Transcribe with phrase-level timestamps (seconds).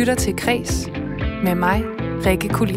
[0.00, 0.90] lytter til Kres
[1.44, 1.84] med mig,
[2.26, 2.76] Rikke Kulin.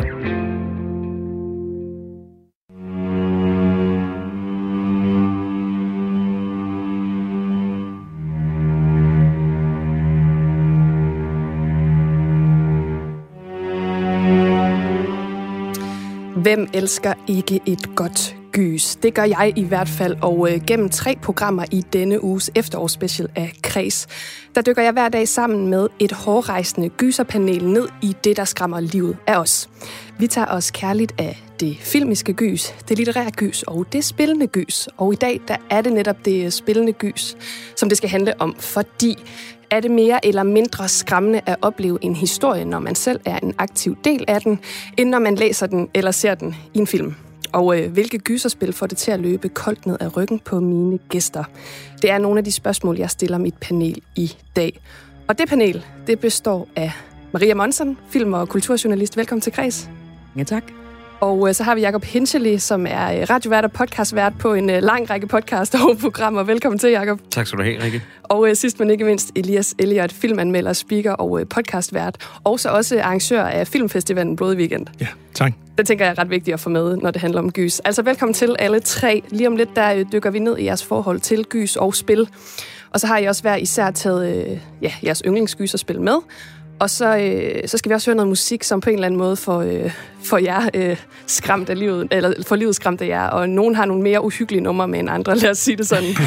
[16.41, 18.95] Hvem elsker ikke et godt gys?
[18.95, 23.29] Det gør jeg i hvert fald, og øh, gennem tre programmer i denne uges efterårsspecial
[23.35, 24.07] af Kres,
[24.55, 28.79] der dykker jeg hver dag sammen med et hårrejsende gyserpanel ned i det, der skræmmer
[28.79, 29.69] livet af os.
[30.19, 34.89] Vi tager os kærligt af det filmiske gys, det litterære gys og det spillende gys.
[34.97, 37.37] Og i dag der er det netop det øh, spillende gys,
[37.75, 39.17] som det skal handle om, fordi
[39.69, 43.53] er det mere eller mindre skræmmende at opleve en historie, når man selv er en
[43.57, 44.59] aktiv del af den,
[44.97, 47.15] end når man læser den eller ser den i en film.
[47.53, 50.97] Og øh, hvilke gyserspil får det til at løbe koldt ned ad ryggen på mine
[50.97, 51.43] gæster?
[52.01, 54.79] Det er nogle af de spørgsmål, jeg stiller mit panel i dag.
[55.27, 56.91] Og det panel, det består af
[57.33, 59.17] Maria Monsen, film- og kulturjournalist.
[59.17, 59.89] Velkommen til Kreds.
[60.37, 60.82] Ja, tak.
[61.23, 64.69] Og øh, så har vi Jakob Hinchely, som er øh, radiovært og podcastvært på en
[64.69, 66.43] øh, lang række podcast og programmer.
[66.43, 67.19] Velkommen til, Jakob.
[67.31, 68.03] Tak skal du have, Rikke.
[68.23, 72.15] Og øh, sidst men ikke mindst, Elias Elliot, filmanmelder, speaker og øh, podcastvært.
[72.43, 74.87] Og så også arrangør af filmfestivalen Blod Weekend.
[75.01, 75.53] Ja, tak.
[75.77, 77.79] Det tænker jeg er ret vigtigt at få med, når det handler om gys.
[77.79, 79.23] Altså velkommen til alle tre.
[79.29, 82.27] Lige om lidt, der øh, dykker vi ned i jeres forhold til gys og spil.
[82.93, 86.15] Og så har I også hver især taget øh, ja, jeres yndlingsgyserspil med.
[86.79, 89.17] Og så, øh, så skal vi også høre noget musik, som på en eller anden
[89.17, 89.91] måde får, øh,
[90.23, 93.27] får jer øh, skræmt af livet, eller får livet skræmt af jer.
[93.27, 96.09] Og nogen har nogle mere uhyggelige numre med end andre, lad os sige det sådan.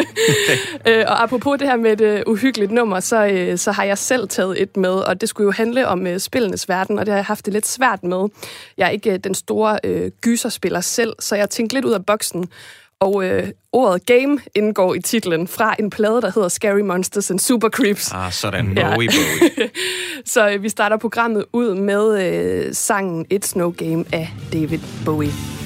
[0.88, 3.98] øh, og apropos det her med et øh, uhyggeligt nummer, så, øh, så har jeg
[3.98, 7.12] selv taget et med, og det skulle jo handle om øh, spillenes verden, og det
[7.12, 8.28] har jeg haft det lidt svært med.
[8.76, 12.06] Jeg er ikke øh, den store øh, gyserspiller selv, så jeg tænkte lidt ud af
[12.06, 12.48] boksen,
[13.02, 17.38] og øh, ordet game indgår i titlen fra en plade, der hedder Scary Monsters and
[17.38, 18.12] Super Creeps.
[18.12, 18.72] Ah, sådan.
[18.76, 18.94] Ja.
[18.94, 19.08] Bowie,
[19.48, 19.70] Bowie.
[20.24, 25.61] så øh, vi starter programmet ud med øh, sangen It's No Game af David Bowie.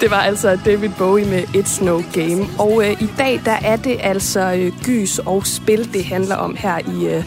[0.00, 2.46] Det var altså David Bowie med It's No Game.
[2.58, 6.56] Og øh, i dag, der er det altså øh, gys og spil, det handler om
[6.56, 7.24] her i, øh,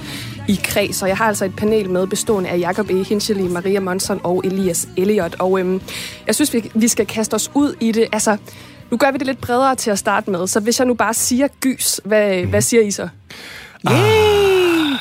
[0.49, 1.01] i kreds.
[1.01, 3.03] Og jeg har altså et panel med bestående af Jakob E.
[3.03, 5.35] Hinchely, Maria Monson og Elias Elliot.
[5.39, 5.81] Og øh,
[6.27, 8.07] jeg synes, vi, vi skal kaste os ud i det.
[8.11, 8.37] Altså,
[8.91, 10.47] nu gør vi det lidt bredere til at starte med.
[10.47, 12.49] Så hvis jeg nu bare siger gys, hvad, mm.
[12.49, 13.09] hvad siger I så?
[13.89, 14.95] Yay!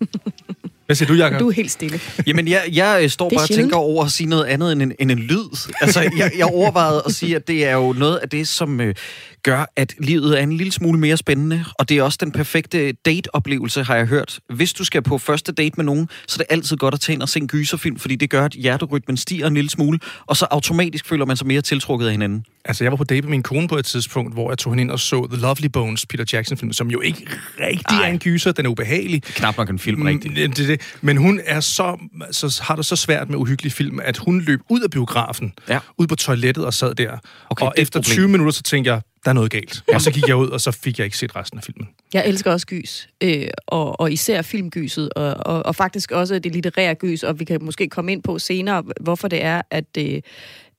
[0.86, 1.40] Hvad siger du, Jacob?
[1.40, 2.00] Du er helt stille.
[2.26, 4.92] Jamen, jeg, jeg øh, står bare og tænker over at sige noget andet end en,
[4.98, 5.70] end en lyd.
[5.80, 8.94] Altså, jeg, jeg overvejede at sige, at det er jo noget af det, som øh,
[9.42, 11.64] gør, at livet er en lille smule mere spændende.
[11.78, 14.40] Og det er også den perfekte date-oplevelse, har jeg hørt.
[14.54, 17.14] Hvis du skal på første date med nogen, så er det altid godt at tage
[17.14, 20.36] ind og se en gyserfilm, fordi det gør, at hjerterytmen stiger en lille smule, og
[20.36, 22.44] så automatisk føler man sig mere tiltrukket af hinanden.
[22.64, 24.80] Altså, jeg var på date med min kone på et tidspunkt, hvor jeg tog hende
[24.82, 27.26] ind og så The Lovely Bones, Peter Jackson-film, som jo ikke
[27.60, 28.02] rigtig Ej.
[28.08, 29.22] er en gyser, den er ubehagelig.
[29.22, 30.36] Knap nok en film, Mm, rigtigt.
[30.36, 30.80] Det, det, det.
[31.00, 31.98] Men hun er så,
[32.30, 35.78] så, har det så svært med uhyggelige film, at hun løb ud af biografen, Ja.
[35.98, 37.18] ud på toilettet og sad der.
[37.50, 38.14] Okay, og er efter problem.
[38.14, 39.82] 20 minutter, så tænkte jeg, der er noget galt.
[39.94, 41.88] Og så gik jeg ud, og så fik jeg ikke set resten af filmen.
[42.14, 46.52] Jeg elsker også gys, øh, og, og især filmgyset, og, og, og faktisk også det
[46.52, 50.20] litterære gys, og vi kan måske komme ind på senere, hvorfor det er, at, øh,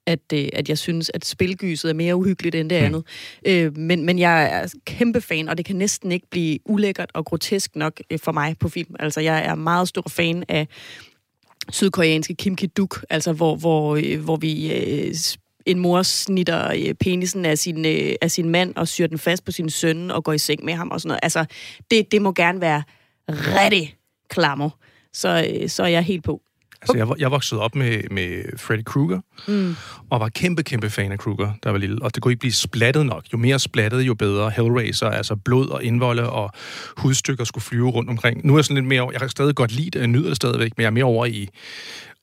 [0.05, 3.03] at, øh, at jeg synes, at spilgyset er mere uhyggeligt end det andet.
[3.47, 7.25] Øh, men, men jeg er kæmpe fan, og det kan næsten ikke blive ulækkert og
[7.25, 8.95] grotesk nok øh, for mig på film.
[8.99, 10.67] Altså, jeg er meget stor fan af
[11.69, 14.73] sydkoreanske Kim Ki-duk, altså hvor, hvor, øh, hvor vi...
[14.73, 15.15] Øh,
[15.65, 19.45] en mor snitter øh, penisen af sin, øh, af sin mand og syr den fast
[19.45, 21.19] på sin søn og går i seng med ham og sådan noget.
[21.23, 21.45] Altså,
[21.91, 22.83] det, det må gerne være
[23.29, 23.95] rigtig
[24.29, 24.69] klammer.
[25.13, 26.41] Så, øh, så er jeg helt på.
[26.89, 29.75] Altså, jeg, jeg voksede op med, med Freddy Krueger, mm.
[30.09, 32.01] og var kæmpe, kæmpe fan af Krueger, der var lille.
[32.01, 33.23] Og det kunne ikke blive splattet nok.
[33.33, 34.49] Jo mere splattet, jo bedre.
[34.49, 36.51] Hellraiser, altså blod og indvolde og
[36.97, 38.47] hudstykker skulle flyve rundt omkring.
[38.47, 40.27] Nu er jeg sådan lidt mere over, jeg kan stadig godt lide det, jeg nyder
[40.27, 41.49] det stadigvæk, men jeg er mere over i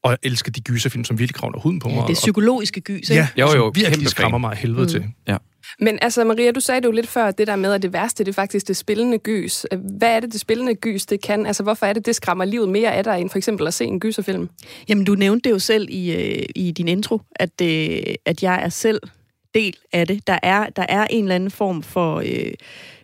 [0.04, 1.96] og elsker de gyserfilm, som virkelig kravler huden på mig.
[1.96, 3.14] Ja, det er psykologiske gys, ikke?
[3.14, 4.88] Ja, Jo, jo, jo, jo, virkelig skræmmer mig helvede mm.
[4.88, 5.04] til.
[5.28, 5.36] Ja.
[5.78, 8.24] Men altså, Maria, du sagde det jo lidt før, det der med, at det værste,
[8.24, 9.66] det er faktisk det spillende gys.
[9.98, 11.46] Hvad er det, det spillende gys, det kan?
[11.46, 13.84] Altså, hvorfor er det, det skræmmer livet mere af dig, end for eksempel at se
[13.84, 14.48] en gyserfilm?
[14.88, 18.62] Jamen, du nævnte det jo selv i, øh, i din intro, at, øh, at jeg
[18.64, 19.00] er selv
[19.54, 20.26] del af det.
[20.26, 22.52] Der er, der er en eller anden form for, øh,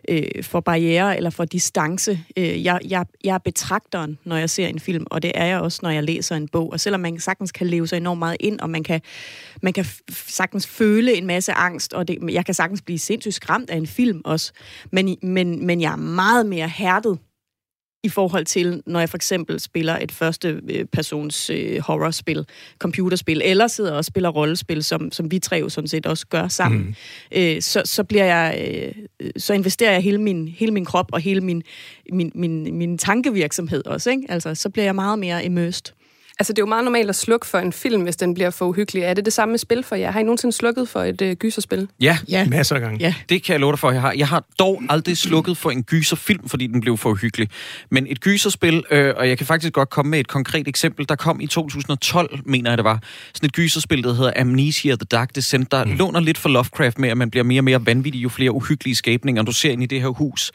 [0.09, 2.19] øh, for barriere eller for distance.
[2.37, 5.59] Øh, jeg, jeg, jeg er betragteren, når jeg ser en film, og det er jeg
[5.59, 6.71] også, når jeg læser en bog.
[6.71, 9.01] Og selvom man sagtens kan leve sig enormt meget ind, og man kan,
[9.61, 13.69] man kan sagtens føle en masse angst, og det, jeg kan sagtens blive sindssygt skræmt
[13.69, 14.51] af en film også,
[14.91, 17.19] men, men, men jeg er meget mere hærdet
[18.03, 22.45] i forhold til, når jeg for eksempel spiller et første øh, persons øh, horrorspil,
[22.79, 26.47] computerspil, eller sidder og spiller rollespil, som, som vi tre jo sådan set også gør
[26.47, 26.95] sammen, mm.
[27.37, 28.75] øh, så, så bliver jeg,
[29.19, 31.63] øh, så investerer jeg hele min, hele min krop og hele min,
[32.13, 34.23] min, min, min tankevirksomhed også, ikke?
[34.29, 35.93] Altså, så bliver jeg meget mere immersed.
[36.39, 38.65] Altså, det er jo meget normalt at slukke for en film, hvis den bliver for
[38.65, 39.03] uhyggelig.
[39.03, 40.11] Er det det samme med spil for jer?
[40.11, 41.87] Har I nogensinde slukket for et øh, gyserspil?
[42.01, 42.97] Ja, Ja, Masser af gange.
[42.99, 43.13] ja.
[43.29, 44.13] Det kan jeg love dig for, jeg har.
[44.17, 47.49] Jeg har dog aldrig slukket for en gyserfilm, fordi den blev for uhyggelig.
[47.91, 51.15] Men et gyserspil, øh, og jeg kan faktisk godt komme med et konkret eksempel, der
[51.15, 53.03] kom i 2012, mener jeg det var.
[53.33, 55.91] Sådan et gyserspil, der hedder Amnesia The Dark Descent, der mm.
[55.91, 58.95] låner lidt for Lovecraft med, at man bliver mere og mere vanvittig, jo flere uhyggelige
[58.95, 60.51] skabninger du ser ind i det her hus.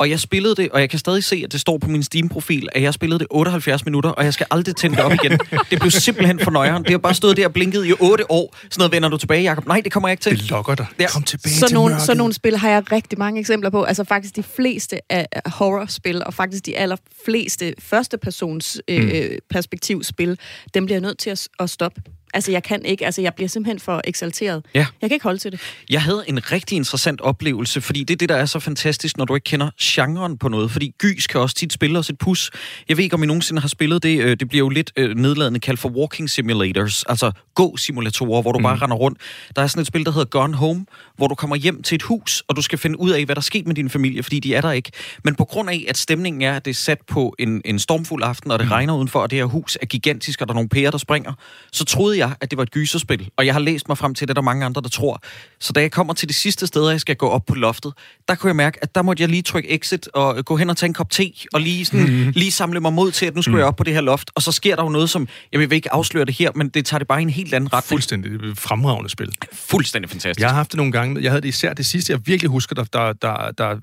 [0.00, 2.68] Og jeg spillede det, og jeg kan stadig se, at det står på min Steam-profil,
[2.72, 5.38] at jeg spillede det 78 minutter, og jeg skal aldrig tænde det op igen.
[5.70, 6.82] Det blev simpelthen for nøjeren.
[6.82, 8.56] Det har bare stået der og blinket i 8 år.
[8.62, 9.66] Sådan noget vender du tilbage, Jacob.
[9.66, 10.38] Nej, det kommer jeg ikke til.
[10.38, 10.86] Det lokker dig.
[11.00, 11.08] Ja.
[11.08, 12.06] Kom tilbage Så til nogle, mørket.
[12.06, 13.82] så nogle spil har jeg rigtig mange eksempler på.
[13.82, 19.38] Altså faktisk de fleste af af horrorspil, og faktisk de allerfleste førstepersons øh, mm.
[19.50, 20.38] perspektivspil,
[20.74, 22.02] dem bliver jeg nødt til at, at stoppe.
[22.34, 24.64] Altså jeg kan ikke, altså jeg bliver simpelthen for eksalteret.
[24.74, 24.86] Ja.
[25.00, 25.60] Jeg kan ikke holde til det.
[25.90, 29.24] Jeg havde en rigtig interessant oplevelse, fordi det er det, der er så fantastisk, når
[29.24, 30.70] du ikke kender genren på noget.
[30.70, 32.50] Fordi gys kan også tit spille os et pus.
[32.88, 34.20] Jeg ved ikke, om I nogensinde har spillet det.
[34.20, 38.58] øh, Det bliver jo lidt øh, nedladende kaldt for walking simulators, altså gå-simulatorer, hvor du
[38.58, 38.62] mm.
[38.62, 39.18] bare render rundt.
[39.56, 42.02] Der er sådan et spil, der hedder Gone Home, hvor du kommer hjem til et
[42.02, 44.40] hus, og du skal finde ud af, hvad der er sket med din familie, fordi
[44.40, 44.92] de er der ikke.
[45.24, 48.22] Men på grund af, at stemningen er, at det er sat på en, en stormfuld
[48.22, 48.72] aften, og det mm.
[48.72, 51.32] regner udenfor, og det her hus er gigantisk, og der er nogle pærer, der springer,
[51.72, 53.30] så troede jeg, at det var et gyserspil.
[53.36, 55.20] Og jeg har læst mig frem til, det er der mange andre, der tror.
[55.60, 57.92] Så da jeg kommer til det sidste sted, og jeg skal gå op på loftet,
[58.28, 60.76] der kunne jeg mærke, at der måtte jeg lige trykke exit og gå hen og
[60.76, 62.32] tage en kop te, og lige, sådan, mm.
[62.36, 63.58] lige samle mig mod til, at nu skulle mm.
[63.58, 64.30] jeg op på det her loft.
[64.34, 66.86] Og så sker der jo noget, som, jeg vil ikke afsløre det her, men det
[66.86, 67.88] tager det bare i en helt anden retning.
[67.88, 69.34] Fuldstændig er fremragende spil.
[69.52, 70.40] Fuldstændig fantastisk.
[70.40, 71.22] Jeg har haft det nogle gange.
[71.22, 73.76] Jeg havde det især det sidste, jeg virkelig husker, der, der, der, der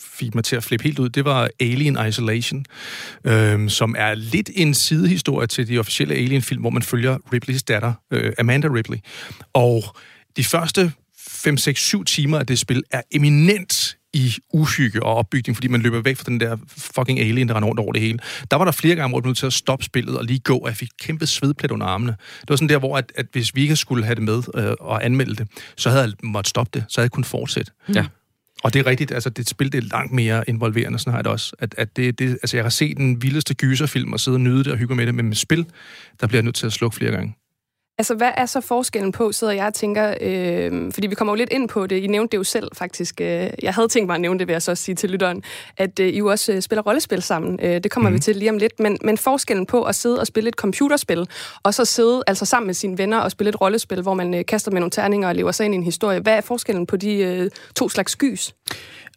[0.00, 2.64] fik mig til at flippe helt ud, det var Alien Isolation,
[3.24, 7.92] øh, som er lidt en sidehistorie til de officielle Alien-film, hvor man følger Ripleys datter,
[8.10, 8.98] øh, Amanda Ripley.
[9.52, 9.84] Og
[10.36, 15.80] de første 5-6-7 timer af det spil er eminent i uhygge og opbygning, fordi man
[15.80, 18.18] løber væk fra den der fucking alien, der render rundt over det hele.
[18.50, 20.38] Der var der flere gange, hvor jeg blev nødt til at stoppe spillet og lige
[20.38, 22.12] gå, og jeg fik kæmpe svedplet under armene.
[22.40, 24.72] Det var sådan der, hvor at, at hvis vi ikke skulle have det med øh,
[24.80, 27.72] og anmelde det, så havde jeg måttet stoppe det, så havde jeg kun fortsætte.
[27.94, 28.06] Ja.
[28.62, 31.24] Og det er rigtigt, altså det spil, det er langt mere involverende, sådan har jeg
[31.24, 31.56] det også.
[31.58, 34.64] At, at det, det, altså jeg har set den vildeste gyserfilm og sidde og nyde
[34.64, 35.66] det og hygge med det, men med spil,
[36.20, 37.34] der bliver jeg nødt til at slukke flere gange.
[37.98, 41.36] Altså, hvad er så forskellen på, sidder jeg og tænker, øh, fordi vi kommer jo
[41.36, 44.14] lidt ind på det, I nævnte det jo selv faktisk, øh, jeg havde tænkt mig
[44.14, 45.42] at nævne det, vil jeg så sige til lytteren,
[45.76, 48.14] at øh, I jo også øh, spiller rollespil sammen, øh, det kommer mm.
[48.14, 48.20] vi mhm.
[48.20, 51.28] til lige om lidt, men, men forskellen på at sidde og spille et computerspil,
[51.62, 54.44] og så sidde altså sammen med sine venner og spille et rollespil, hvor man øh,
[54.44, 56.96] kaster med nogle terninger og lever sig ind i en historie, hvad er forskellen på
[56.96, 58.54] de øh, to slags gys?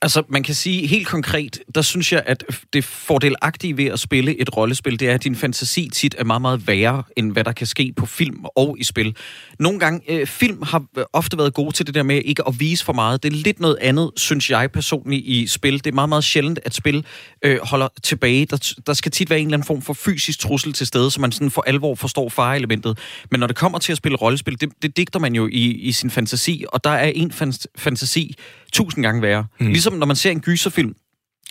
[0.01, 4.41] Altså, man kan sige helt konkret, der synes jeg, at det fordelagtige ved at spille
[4.41, 7.51] et rollespil, det er, at din fantasi tit er meget, meget værre, end hvad der
[7.51, 9.15] kan ske på film og i spil.
[9.59, 12.59] Nogle gange, øh, film har øh, ofte været gode til det der med ikke at
[12.59, 13.23] vise for meget.
[13.23, 15.73] Det er lidt noget andet, synes jeg personligt, i spil.
[15.73, 17.05] Det er meget, meget sjældent, at spil
[17.41, 18.45] øh, holder tilbage.
[18.45, 21.21] Der, der skal tit være en eller anden form for fysisk trussel til stede, så
[21.21, 22.97] man sådan for alvor forstår fareelementet.
[23.31, 25.91] Men når det kommer til at spille rollespil, det, det digter man jo i, i
[25.91, 27.31] sin fantasi, og der er en
[27.77, 28.35] fantasi
[28.73, 29.45] tusind gange værre.
[29.59, 29.67] Mm.
[29.67, 30.95] Ligesom når man ser en gyserfilm,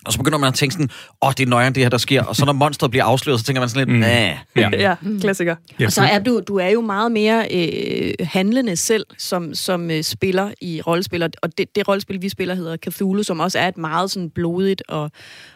[0.04, 0.90] og så begynder man at tænke sådan,
[1.22, 2.22] åh, oh, det er nøjeren det her, der sker.
[2.22, 4.02] Og så når monstret bliver afsløret, så tænker man sådan lidt, mm.
[4.02, 4.70] ja.
[4.88, 5.56] ja, klassiker.
[5.80, 5.86] Ja.
[5.86, 10.02] Og så er du, du er jo meget mere øh, handlende selv, som, som øh,
[10.02, 11.22] spiller i rollespil.
[11.22, 14.82] Og det, det rollespil, vi spiller, hedder Cthulhu, som også er et meget sådan blodigt
[14.88, 15.10] og,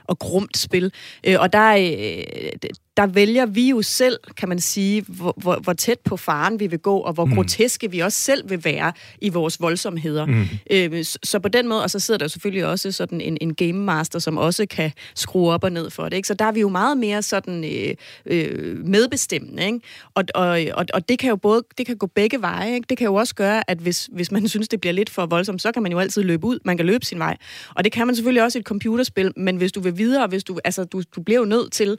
[0.04, 0.92] og grumt spil.
[1.24, 5.72] Øh, og der, øh, der vælger vi jo selv, kan man sige, hvor, hvor, hvor
[5.72, 7.34] tæt på faren vi vil gå, og hvor mm.
[7.34, 10.26] groteske vi også selv vil være i vores voldsomheder.
[10.26, 10.44] Mm.
[10.70, 13.72] Øh, så på den måde, og så sidder der selvfølgelig også sådan en, en game
[13.72, 16.16] master, som også kan skrue op og ned for det.
[16.16, 16.28] Ikke?
[16.28, 17.94] Så der er vi jo meget mere sådan øh,
[18.26, 19.66] øh, medbestemmende.
[19.66, 19.80] Ikke?
[20.14, 22.74] Og, og, og, og det kan jo både det kan gå begge veje.
[22.74, 22.86] Ikke?
[22.88, 25.62] Det kan jo også gøre, at hvis, hvis man synes, det bliver lidt for voldsomt,
[25.62, 26.58] så kan man jo altid løbe ud.
[26.64, 27.36] Man kan løbe sin vej.
[27.74, 30.44] Og det kan man selvfølgelig også i et computerspil, men hvis du vil videre, hvis
[30.44, 31.98] du, altså, du, du bliver jo nødt til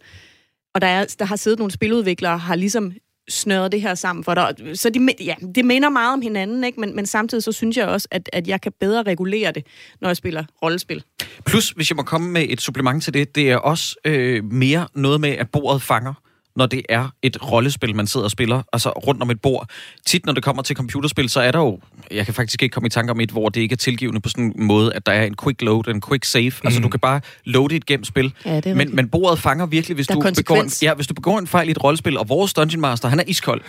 [0.73, 2.93] og der, er, der har siddet nogle spiludviklere, har ligesom
[3.29, 4.55] snøret det her sammen for dig.
[4.73, 6.79] Så de, ja, det minder meget om hinanden, ikke?
[6.79, 9.65] Men, men samtidig så synes jeg også, at, at jeg kan bedre regulere det,
[10.01, 11.03] når jeg spiller rollespil.
[11.45, 14.87] Plus, hvis jeg må komme med et supplement til det, det er også øh, mere
[14.95, 16.13] noget med, at bordet fanger
[16.55, 19.69] når det er et rollespil, man sidder og spiller, altså rundt om et bord.
[20.05, 21.79] Tit, når det kommer til computerspil, så er der jo,
[22.11, 24.29] jeg kan faktisk ikke komme i tanke om et, hvor det ikke er tilgivende på
[24.29, 26.49] sådan en måde, at der er en quick load, en quick save.
[26.49, 26.67] Mm.
[26.67, 28.33] Altså, du kan bare loade et gennem spil.
[28.45, 31.47] Ja, men, men bordet fanger virkelig, hvis du, begår en, ja, hvis du begår en
[31.47, 33.61] fejl i et rollespil, og vores Dungeon Master, han er iskold.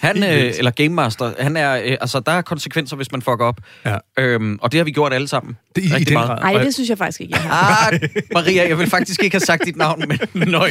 [0.00, 3.44] Han, øh, eller Game Master, han er, øh, altså, der er konsekvenser, hvis man fucker
[3.44, 3.60] op.
[3.84, 3.96] Ja.
[4.18, 5.56] Øhm, og det har vi gjort alle sammen.
[5.76, 6.40] Det, i den meget.
[6.40, 7.92] Nej, det synes jeg faktisk ikke, jeg har.
[7.92, 8.00] Ah,
[8.32, 10.04] Maria, jeg vil faktisk ikke have sagt dit navn,
[10.34, 10.70] men nøj.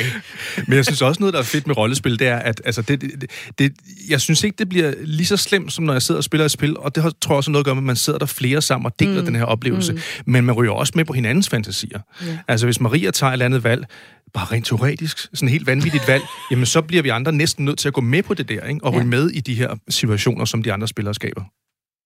[0.67, 3.02] Men jeg synes også noget, der er fedt med rollespil, det er, at altså, det,
[3.02, 3.74] det, det,
[4.10, 6.52] jeg synes ikke, det bliver lige så slemt, som når jeg sidder og spiller et
[6.52, 8.26] spil, og det har, tror jeg også noget at gøre med, at man sidder der
[8.26, 9.26] flere sammen og deler mm.
[9.26, 9.94] den her oplevelse.
[9.94, 10.00] Mm.
[10.26, 12.00] Men man ryger også med på hinandens fantasier.
[12.26, 12.38] Yeah.
[12.48, 13.86] Altså, hvis Maria tager et eller andet valg,
[14.34, 17.88] bare rent teoretisk, sådan helt vanvittigt valg, jamen så bliver vi andre næsten nødt til
[17.88, 18.80] at gå med på det der, ikke?
[18.84, 19.08] og ryge ja.
[19.08, 21.42] med i de her situationer, som de andre spillere skaber.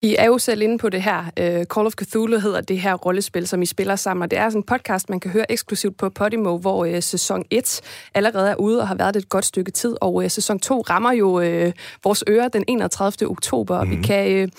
[0.04, 1.20] I er jo selv inde på det her.
[1.20, 4.24] Uh, Call of Cthulhu hedder det her rollespil, som I spiller sammen.
[4.24, 7.44] Og det er sådan en podcast, man kan høre eksklusivt på Podimo, hvor uh, sæson
[7.50, 7.82] 1
[8.14, 9.96] allerede er ude og har været et godt stykke tid.
[10.02, 11.72] Og uh, sæson 2 rammer jo uh,
[12.04, 13.30] vores ører den 31.
[13.30, 13.78] oktober.
[13.78, 13.92] Og mm.
[13.92, 14.04] vi mhm.
[14.04, 14.44] kan...
[14.44, 14.50] Uh,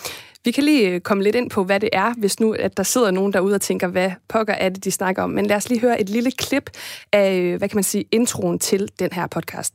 [0.45, 3.11] vi kan lige komme lidt ind på, hvad det er, hvis nu at der sidder
[3.11, 5.31] nogen derude og tænker, hvad pokker er det, de snakker om.
[5.31, 6.71] Men lad os lige høre et lille klip
[7.13, 9.75] af, hvad kan man sige, introen til den her podcast.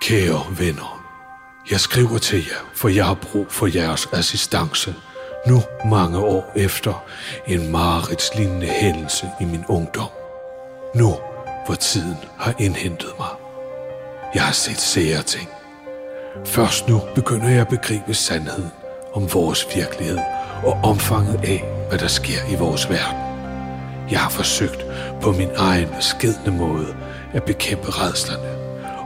[0.00, 1.01] Kære venner,
[1.70, 4.94] jeg skriver til jer, for jeg har brug for jeres assistance.
[5.46, 7.04] Nu mange år efter
[7.46, 10.08] en mareridslignende hændelse i min ungdom.
[10.94, 11.14] Nu,
[11.66, 13.28] hvor tiden har indhentet mig.
[14.34, 15.48] Jeg har set sære ting.
[16.44, 18.70] Først nu begynder jeg at begribe sandheden
[19.12, 20.18] om vores virkelighed
[20.64, 23.20] og omfanget af, hvad der sker i vores verden.
[24.10, 24.84] Jeg har forsøgt
[25.22, 26.96] på min egen beskedne måde
[27.32, 28.48] at bekæmpe redslerne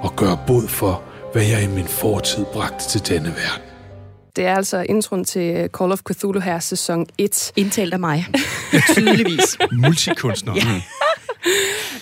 [0.02, 1.02] og gøre bod for,
[1.33, 3.62] hvad jeg i min fortid bragte til denne verden.
[4.37, 7.52] Det er altså introen til Call of Cthulhu her, sæson 1.
[7.56, 8.26] Indtalt af mig.
[8.95, 9.59] Tydeligvis.
[9.73, 10.54] Multikunstner.
[10.54, 10.83] ja.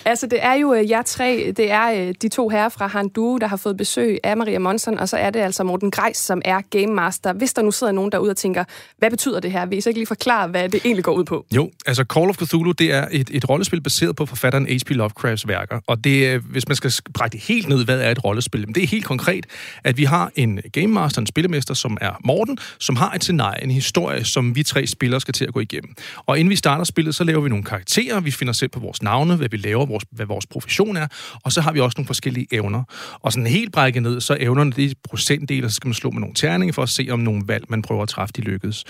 [0.06, 3.38] Altså, det er jo øh, jer tre, det er øh, de to herrer fra Handu,
[3.40, 6.42] der har fået besøg af Maria Monson, og så er det altså Morten Greis, som
[6.44, 7.32] er Game Master.
[7.32, 8.64] Hvis der nu sidder nogen derude og tænker,
[8.99, 9.66] hvad betyder det her?
[9.66, 11.46] Vil I så ikke lige forklare, hvad det egentlig går ud på?
[11.54, 14.90] Jo, altså Call of Cthulhu, det er et, et rollespil baseret på forfatteren H.P.
[14.90, 18.25] Lovecrafts værker, og det øh, hvis man skal brække det helt ned, hvad er et
[18.25, 18.66] rollespil?
[18.75, 19.46] Det er helt konkret,
[19.84, 23.62] at vi har en Game Master, en spillemester, som er Morten, som har et scenarie,
[23.62, 25.94] en historie, som vi tre spillere skal til at gå igennem.
[26.26, 29.02] Og inden vi starter spillet, så laver vi nogle karakterer, vi finder selv på vores
[29.02, 31.06] navne, hvad vi laver, vores, hvad vores profession er,
[31.42, 32.82] og så har vi også nogle forskellige evner.
[33.20, 36.10] Og sådan helt brækket ned, så evnerne det er procentdel, og så skal man slå
[36.10, 38.84] med nogle terninger for at se, om nogle valg, man prøver at træffe, de lykkes.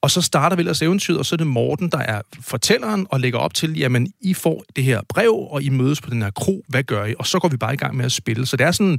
[0.00, 3.20] Og så starter vi ellers eventyret, og så er det Morten, der er fortælleren og
[3.20, 6.30] lægger op til, jamen, I får det her brev, og I mødes på den her
[6.30, 7.14] kro, hvad gør I?
[7.18, 8.46] Og så går vi bare i gang med at spille.
[8.46, 8.98] Så det er sådan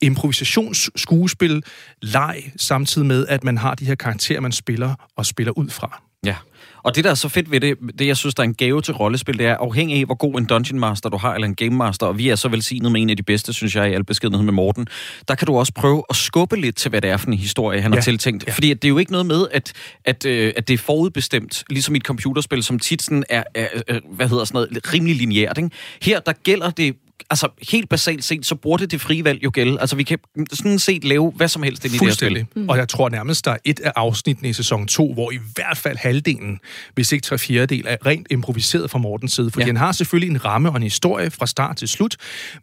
[0.00, 1.62] improvisationsskuespil,
[2.02, 6.02] leg, samtidig med, at man har de her karakterer, man spiller og spiller ud fra.
[6.24, 6.36] Ja,
[6.82, 8.82] og det, der er så fedt ved det, det jeg synes, der er en gave
[8.82, 11.54] til rollespil, det er afhængig af, hvor god en Dungeon Master du har, eller en
[11.54, 13.94] Game Master, og vi er så velsignet med en af de bedste, synes jeg, i
[13.94, 14.86] al beskedenhed med Morten,
[15.28, 17.80] der kan du også prøve at skubbe lidt til, hvad det er for en historie,
[17.80, 17.96] han ja.
[17.96, 18.46] har tiltænkt.
[18.46, 18.52] Ja.
[18.52, 19.72] Fordi at det er jo ikke noget med, at,
[20.04, 23.68] at, øh, at det er forudbestemt, ligesom i et computerspil, som tit sådan er, er,
[23.88, 25.58] er, hvad hedder sådan noget, rimelig lineært.
[25.58, 25.70] Ikke?
[26.02, 26.96] Her, der gælder det
[27.30, 29.80] altså helt basalt set, så burde det frie valg jo gælde.
[29.80, 30.18] Altså vi kan
[30.52, 32.46] sådan set lave hvad som helst ind i det her spil.
[32.56, 32.68] Mm.
[32.68, 35.78] Og jeg tror nærmest, der er et af afsnittene i sæson 2, hvor i hvert
[35.78, 36.60] fald halvdelen,
[36.94, 39.50] hvis ikke tre fjerdedel, er rent improviseret fra Mortens side.
[39.50, 39.66] Fordi ja.
[39.66, 42.16] han har selvfølgelig en ramme og en historie fra start til slut,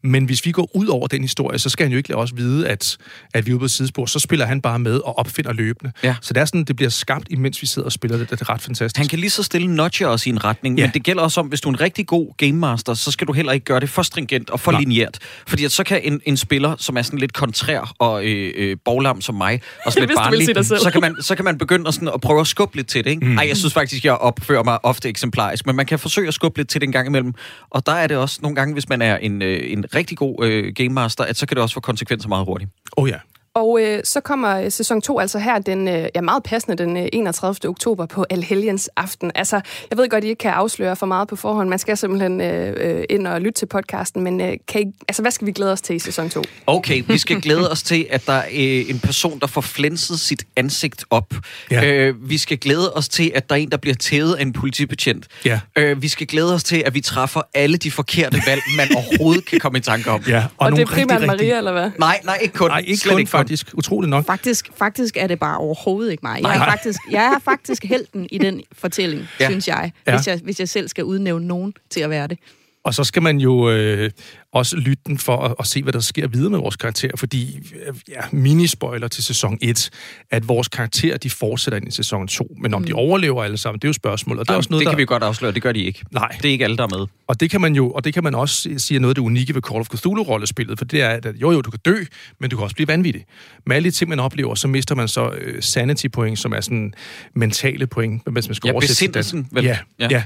[0.04, 2.36] men hvis vi går ud over den historie, så skal han jo ikke lade os
[2.36, 2.98] vide, at,
[3.34, 4.06] at vi er ude på sidespor.
[4.06, 5.92] Så spiller han bare med og opfinder løbende.
[6.04, 6.16] Ja.
[6.22, 8.30] Så det er sådan, det bliver skabt, imens vi sidder og spiller det.
[8.30, 8.98] Det er ret fantastisk.
[8.98, 10.86] Han kan lige så stille notcher os i en retning, ja.
[10.86, 13.28] men det gælder også om, hvis du er en rigtig god game master, så skal
[13.28, 14.82] du heller ikke gøre det for stringent og for Nej.
[14.82, 15.18] lineært.
[15.48, 18.77] Fordi at så kan en, en spiller, som er sådan lidt kontrær og øh, øh,
[18.86, 21.94] boglam som mig, og sådan lidt barnlig, så kan, man, så kan man begynde at,
[21.94, 23.10] sådan, at prøve at skubbe lidt til det.
[23.10, 23.25] Ikke?
[23.25, 23.38] Mm.
[23.38, 26.60] Ej, jeg synes faktisk, jeg opfører mig ofte eksemplarisk, men man kan forsøge at skubbe
[26.60, 27.34] lidt til det en gang imellem.
[27.70, 30.46] Og der er det også nogle gange, hvis man er en, øh, en rigtig god
[30.46, 32.72] øh, game master, at så kan det også få konsekvenser meget hurtigt.
[32.98, 33.18] Oh ja.
[33.58, 36.98] Og øh, så kommer øh, sæson 2 altså her den, øh, ja, meget passende den
[36.98, 37.70] øh, 31.
[37.70, 39.32] oktober på Alhelgens aften.
[39.36, 41.70] Altså, jeg ved godt, I ikke kan afsløre for meget på forhånd.
[41.70, 44.24] Man skal simpelthen øh, øh, ind og lytte til podcasten.
[44.24, 46.44] Men øh, kan I, altså, hvad skal vi glæde os til i sæson 2?
[46.68, 50.20] Okay, vi skal glæde os til, at der er øh, en person, der får flænset
[50.20, 51.34] sit ansigt op.
[51.72, 51.86] Ja.
[51.86, 54.54] Øh, vi skal glæde os til, at der er en, der bliver tævet af en
[54.54, 55.28] politibetjent.
[55.46, 55.60] Ja.
[55.76, 59.46] Øh, vi skal glæde os til, at vi træffer alle de forkerte valg, man overhovedet
[59.46, 60.24] kan komme i tanke om.
[60.28, 60.38] Ja.
[60.38, 61.52] Og, og det er primært rigtig, Maria, rigtig...
[61.52, 61.92] eller hvad?
[62.00, 62.70] Nej, nej, ikke kun.
[62.70, 63.77] Nej, ikke kun, ikke faktisk.
[63.77, 64.25] Utroligt nok.
[64.25, 66.39] Faktisk, faktisk er det bare overhovedet ikke mig.
[66.42, 69.50] Jeg er faktisk, jeg er faktisk helten i den fortælling, ja.
[69.50, 70.32] synes jeg hvis, ja.
[70.32, 72.38] jeg, hvis jeg selv skal udnævne nogen til at være det.
[72.84, 74.12] Og så skal man jo øh,
[74.54, 77.60] også lytte den for at, at se, hvad der sker videre med vores karakter, fordi,
[77.88, 79.89] øh, ja, mini-spoiler til sæson 1,
[80.32, 82.88] at vores karakter, de fortsætter ind i sæson 2, men om mm.
[82.88, 84.39] de overlever alle sammen, det er jo spørgsmålet.
[84.39, 84.98] Og det, er også noget, det kan der...
[84.98, 86.04] vi godt afsløre, det gør de ikke.
[86.12, 86.36] Nej.
[86.42, 87.08] Det er ikke alle, der er med.
[87.27, 89.56] Og det kan man jo, og det kan man også sige noget af det unikke
[89.56, 91.96] ved Call of Cthulhu-rollespillet, for det er, at jo jo, du kan dø,
[92.39, 93.25] men du kan også blive vanvittig.
[93.66, 96.94] Med alle de ting, man oplever, så mister man så uh, sanity-point, som er sådan
[97.36, 99.46] mentale point, hvis man skal ja, oversætte det.
[99.51, 99.63] Vel?
[99.63, 100.08] Ja, ja.
[100.12, 100.24] ja.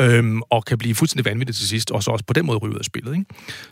[0.00, 2.74] Øhm, og kan blive fuldstændig vanvittig til sidst, og så også på den måde ryge
[2.74, 3.12] ud af spillet.
[3.12, 3.24] Ikke?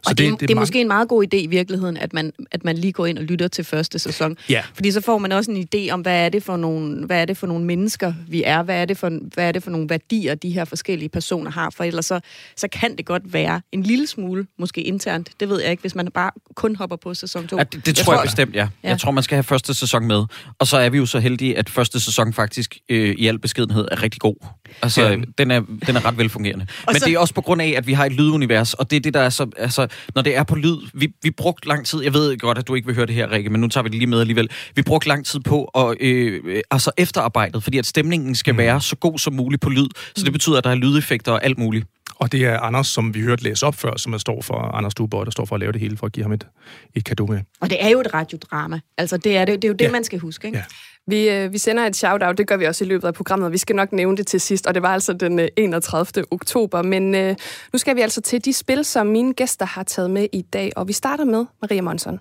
[0.02, 0.60] Så og det, det, det, er mange...
[0.60, 3.24] måske en meget god idé i virkeligheden, at man, at man lige går ind og
[3.24, 4.36] lytter til første sæson.
[4.48, 4.62] Ja.
[4.74, 7.24] Fordi så får man også en idé om, hvad er det for nogle, hvad er
[7.24, 9.88] det for nogle mennesker, vi er, hvad er, det for, hvad er det for nogle
[9.88, 12.20] værdier, de her forskellige personer har, for ellers så,
[12.56, 15.94] så kan det godt være en lille smule, måske internt, det ved jeg ikke, hvis
[15.94, 17.56] man bare kun hopper på sæson 2.
[17.56, 18.68] Ja, det, det jeg tror jeg bestemt, ja.
[18.82, 18.88] ja.
[18.88, 20.24] Jeg tror, man skal have første sæson med.
[20.58, 23.88] Og så er vi jo så heldige, at første sæson faktisk øh, i al beskedenhed
[23.90, 24.34] er rigtig god.
[24.82, 25.16] Altså, ja.
[25.38, 26.66] den, er, den er ret velfungerende.
[26.86, 27.06] Men så...
[27.06, 29.14] det er også på grund af, at vi har et lydunivers, og det er det,
[29.14, 29.46] der er så...
[29.56, 30.76] Altså, når det er på lyd...
[30.94, 32.02] Vi, vi brugte lang tid...
[32.02, 33.88] Jeg ved godt, at du ikke vil høre det her, Rikke, men nu tager vi
[33.88, 34.50] det lige med alligevel.
[34.74, 38.58] Vi brugte lang tid på at, øh, altså efterarbejdet, fordi at stemningen skal mm.
[38.58, 39.88] være så god som muligt på lyd.
[40.16, 41.86] Så det betyder, at der er lydeffekter og alt muligt.
[42.16, 44.94] Og det er Anders, som vi hørte læse op før, som er står for Anders
[44.94, 46.46] Duborg, der står for at lave det hele, for at give ham et,
[46.94, 47.40] et kado med.
[47.60, 48.80] Og det er jo et radiodrama.
[48.98, 49.90] Altså, det er, det, det er jo det, ja.
[49.90, 50.58] man skal huske, ikke?
[50.58, 50.64] Ja.
[51.06, 53.58] Vi, øh, vi sender et shout-out, det gør vi også i løbet af programmet, vi
[53.58, 56.24] skal nok nævne det til sidst, og det var altså den øh, 31.
[56.30, 56.82] oktober.
[56.82, 57.36] Men øh,
[57.72, 60.72] nu skal vi altså til de spil, som mine gæster har taget med i dag,
[60.76, 62.18] og vi starter med Maria Monson.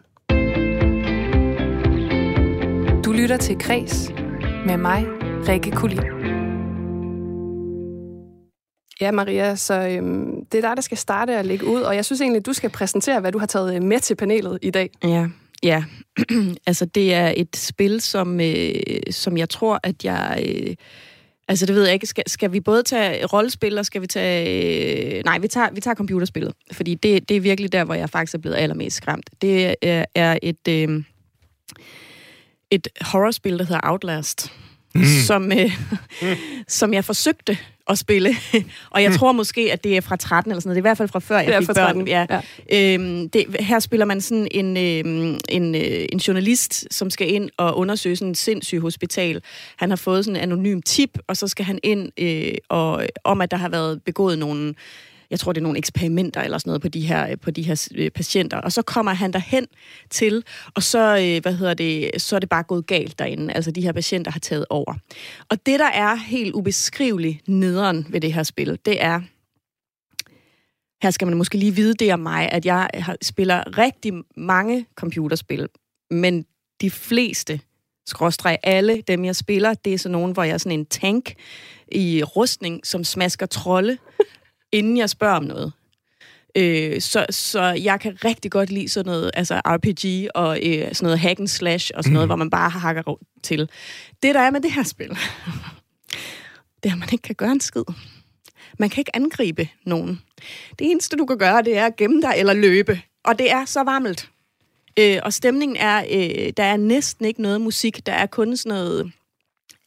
[3.04, 4.12] Du lytter til Kres
[4.66, 5.06] med mig,
[5.48, 6.04] Rikke Kulin.
[9.02, 12.06] Ja, Maria, så øhm, det er dig, der skal starte og lægge ud, og jeg
[12.06, 14.90] synes egentlig, du skal præsentere, hvad du har taget øh, med til panelet i dag.
[15.04, 15.28] Ja,
[15.64, 15.84] ja.
[16.68, 18.74] altså det er et spil, som, øh,
[19.12, 20.44] som jeg tror, at jeg...
[20.48, 20.76] Øh,
[21.48, 25.18] altså det ved jeg ikke, skal, skal vi både tage rollespil, og skal vi tage...
[25.18, 28.10] Øh, nej, vi tager, vi tager computerspillet, fordi det, det er virkelig der, hvor jeg
[28.10, 29.30] faktisk er blevet allermest skræmt.
[29.42, 30.68] Det er, er et...
[30.70, 31.04] Øh,
[32.72, 34.54] et horrorspil, der hedder Outlast,
[34.96, 35.04] mm.
[35.04, 35.72] som, øh,
[36.22, 36.28] mm.
[36.68, 37.58] som jeg forsøgte
[37.92, 38.36] at spille.
[38.90, 39.18] og jeg mm.
[39.18, 40.76] tror måske, at det er fra 13 eller sådan noget.
[40.76, 42.08] Det er i hvert fald fra før jeg fik børn.
[42.08, 42.26] Ja.
[42.30, 42.94] Ja.
[42.94, 47.50] Øhm, det, her spiller man sådan en, øh, en, øh, en journalist, som skal ind
[47.58, 49.42] og undersøge sådan et sindssygt hospital.
[49.76, 53.42] Han har fået sådan en anonym tip, og så skal han ind øh, og, om,
[53.42, 54.74] at der har været begået nogle
[55.32, 57.62] jeg tror, det er nogle eksperimenter eller sådan noget på de her, øh, på de
[57.62, 58.58] her øh, patienter.
[58.58, 59.68] Og så kommer han derhen
[60.10, 60.44] til,
[60.76, 63.54] og så, øh, hvad hedder det, så er det bare gået galt derinde.
[63.54, 64.94] Altså, de her patienter har taget over.
[65.50, 69.22] Og det, der er helt ubeskriveligt nederen ved det her spil, det er,
[71.04, 72.90] her skal man måske lige vide det om mig, at jeg
[73.22, 75.68] spiller rigtig mange computerspil,
[76.12, 76.46] men
[76.82, 77.60] de fleste,
[78.08, 81.34] skråstreg alle dem, jeg spiller, det er sådan nogen, hvor jeg er sådan en tank
[81.92, 83.98] i rustning, som smasker trolde,
[84.72, 85.72] inden jeg spørger om noget.
[86.56, 91.06] Øh, så, så jeg kan rigtig godt lide sådan noget, altså RPG og øh, sådan
[91.06, 92.30] noget hack and slash og sådan noget, mm.
[92.30, 93.70] hvor man bare hakker til.
[94.24, 95.10] Det, der er med det her spil,
[96.84, 97.84] det er, at man ikke kan gøre en skid.
[98.80, 100.22] Man kan ikke angribe nogen.
[100.80, 103.02] Det eneste, du kan gøre, det er at gemme dig eller løbe.
[103.24, 104.30] Og det er så varmt.
[105.00, 108.06] Øh, og stemningen er, øh, der er næsten ikke noget musik.
[108.06, 109.12] Der er kun sådan noget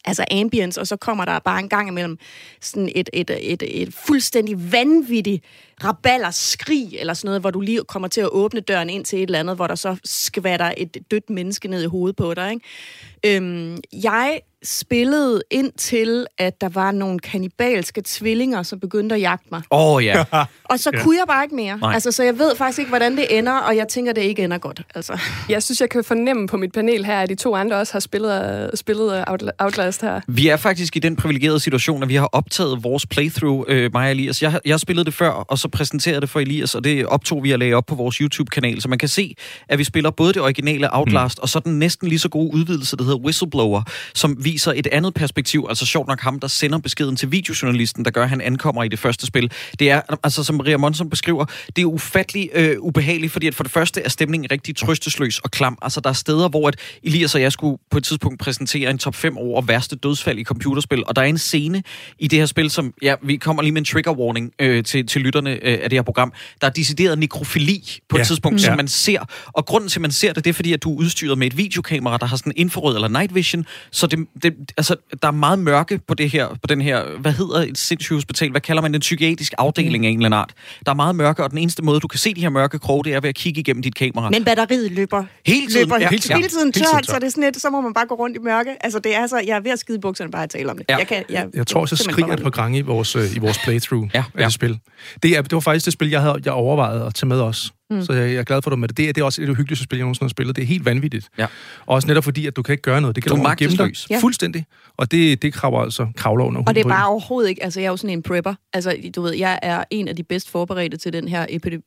[0.05, 2.17] altså ambience, og så kommer der bare en gang imellem
[2.61, 5.43] sådan et, et, et, et fuldstændig vanvittigt
[5.83, 9.19] raballer skrig, eller sådan noget, hvor du lige kommer til at åbne døren ind til
[9.19, 12.51] et eller andet, hvor der så skvatter et dødt menneske ned i hovedet på dig.
[12.51, 13.37] Ikke?
[13.37, 19.47] Øhm, jeg spillede ind til, at der var nogle kanibalske tvillinger, som begyndte at jagte
[19.51, 19.61] mig.
[19.71, 20.23] Åh oh, ja.
[20.63, 21.03] og så ja.
[21.03, 21.77] kunne jeg bare ikke mere.
[21.77, 21.93] Nej.
[21.93, 24.57] Altså, så jeg ved faktisk ikke, hvordan det ender, og jeg tænker, det ikke ender
[24.57, 24.81] godt.
[24.95, 25.19] Altså.
[25.49, 27.99] Jeg synes, jeg kan fornemme på mit panel her, at de to andre også har
[27.99, 29.23] spillet, spillet
[29.59, 30.21] Outlast her.
[30.27, 34.05] Vi er faktisk i den privilegerede situation, at vi har optaget vores playthrough, øh, mig
[34.05, 34.43] og Elias.
[34.43, 37.43] Jeg, jeg har spillet det før, og så præsenterede det for Elias, og det optog
[37.43, 39.35] vi at lagde op på vores YouTube-kanal, så man kan se,
[39.69, 41.41] at vi spiller både det originale Outlast, mm.
[41.41, 45.13] og så den næsten lige så gode udvidelse, der hedder Whistleblower, som viser et andet
[45.13, 48.83] perspektiv, altså sjovt nok ham, der sender beskeden til videojournalisten, der gør, at han ankommer
[48.83, 49.51] i det første spil.
[49.79, 53.63] Det er, altså som Maria Monson beskriver, det er ufattelig øh, ubehageligt, fordi at for
[53.63, 55.77] det første er stemningen rigtig trøstesløs og klam.
[55.81, 58.97] Altså der er steder, hvor at Elias og jeg skulle på et tidspunkt præsentere en
[58.97, 61.83] top 5 over værste dødsfald i computerspil, og der er en scene
[62.19, 65.07] i det her spil, som, ja, vi kommer lige med en trigger warning øh, til,
[65.07, 66.33] til lytterne øh, af det her program.
[66.61, 68.25] Der er decideret nekrofili på et ja.
[68.25, 68.59] tidspunkt, mm.
[68.59, 70.93] som man ser, og grunden til, at man ser det, det er fordi, at du
[70.93, 74.53] er udstyret med et videokamera, der har sådan infrarød eller night vision, så det, det,
[74.77, 78.15] altså, der er meget mørke på det her, på den her, hvad hedder et sindssygt
[78.15, 80.05] hospital, hvad kalder man den psykiatrisk afdeling mm.
[80.05, 80.53] af en eller anden art.
[80.85, 83.03] Der er meget mørke, og den eneste måde, du kan se de her mørke kroge,
[83.03, 84.29] det er ved at kigge igennem dit kamera.
[84.29, 87.23] Men batteriet løber hele tiden, løber, ja, hele tiden, hele tiden tørt, tør, så det
[87.23, 88.75] er sådan lidt, så må man bare gå rundt i mørke.
[88.81, 90.85] Altså, det er så, jeg er ved at skide bukserne bare at tale om det.
[90.89, 90.97] Ja.
[90.97, 93.39] Jeg, kan, jeg, jeg tror også, jeg skriger et par gange i vores, øh, i
[93.39, 94.41] vores playthrough ja, ja.
[94.41, 94.79] af det spil.
[95.23, 97.73] Det, er, det var faktisk det spil, jeg havde jeg overvejet at tage med os.
[97.89, 98.01] Mm.
[98.01, 98.97] Så jeg, jeg er glad for, at du med det.
[98.97, 100.55] Det er, det er også et af de hyggeligste spil, jeg nogensinde har spillet.
[100.55, 101.29] Det er helt vanvittigt.
[101.37, 101.45] Ja.
[101.85, 103.15] Også netop fordi, at du kan ikke gøre noget.
[103.15, 104.19] Det kan du, du gemme dig ja.
[104.19, 104.65] fuldstændig.
[104.97, 107.63] Og det, det kravler altså kravler under Og det er bare overhovedet ikke...
[107.63, 108.53] Altså, jeg er jo sådan en prepper.
[108.73, 111.81] Altså, du ved, jeg er en af de bedst forberedte til den her epidemi,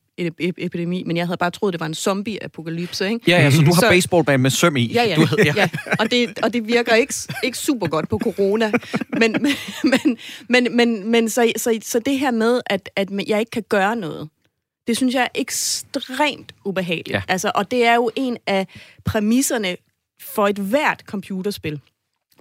[0.57, 3.19] epidemi men jeg havde bare troet, det var en zombie-apokalypse, ikke?
[3.27, 4.93] Ja, ja, så du har baseballband med søm i.
[4.93, 5.15] Ja, ja.
[5.15, 5.53] Du, ja.
[5.55, 5.69] ja.
[5.99, 8.71] Og, det, og det virker ikke, ikke super godt på corona.
[9.19, 9.51] Men, men,
[9.91, 10.17] men,
[10.49, 13.95] men, men, men så, så, så det her med, at, at jeg ikke kan gøre
[13.95, 14.29] noget,
[14.89, 17.15] det synes jeg er ekstremt ubehageligt.
[17.15, 17.21] Ja.
[17.27, 18.67] Altså, og det er jo en af
[19.05, 19.77] præmisserne
[20.21, 21.79] for et hvert computerspil.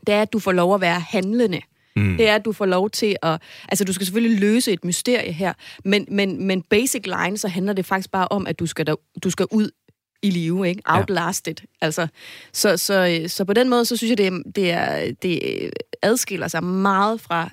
[0.07, 1.61] Det er, at du får lov at være handlende.
[1.97, 2.17] Mm.
[2.17, 3.43] Det er, at du får lov til at...
[3.69, 5.53] Altså, du skal selvfølgelig løse et mysterie her,
[5.85, 8.95] men, men, men basic line, så handler det faktisk bare om, at du skal, der,
[9.23, 9.71] du skal ud
[10.23, 10.83] i live, ikke?
[10.87, 11.55] Outlasted.
[11.61, 11.87] Ja.
[11.87, 12.09] Altså,
[12.53, 15.71] så, så, så på den måde, så synes jeg, det, det, er, det
[16.03, 17.51] adskiller sig meget fra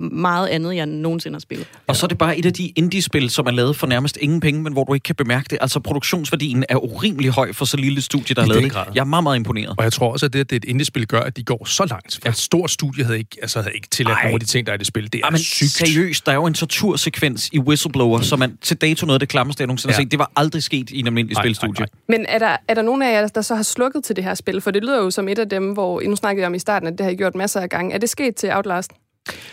[0.00, 1.66] meget andet, jeg nogensinde har spillet.
[1.86, 4.40] Og så er det bare et af de indie-spil, som er lavet for nærmest ingen
[4.40, 5.58] penge, men hvor du ikke kan bemærke det.
[5.60, 8.74] Altså produktionsværdien er urimelig høj for så lille studie, der har lavet det.
[8.94, 9.74] Jeg er meget, meget imponeret.
[9.78, 11.86] Og jeg tror også, at det, at det et indie-spil gør, at de går så
[11.90, 12.14] langt.
[12.14, 12.30] For ja.
[12.30, 14.22] et stort studie havde ikke, altså, havde ikke tilladt Ej.
[14.22, 15.12] nogle af de ting, der er i det spil.
[15.12, 15.70] Det er Ej, men sygt.
[15.70, 19.28] seriøst, der er jo en tortursekvens i Whistleblower, som man til dato noget af det
[19.28, 19.96] klammeste, jeg nogensinde ja.
[19.96, 20.10] har set.
[20.10, 21.84] Det var aldrig sket i en almindelig ej, spilstudie.
[21.84, 21.88] Ej.
[22.08, 24.34] Men er der, er der nogen af jer, der så har slukket til det her
[24.34, 24.60] spil?
[24.60, 26.88] For det lyder jo som et af dem, hvor, nu snakkede jeg om i starten,
[26.88, 27.94] at det har I gjort masser af gange.
[27.94, 28.92] Er det sket til Outlast?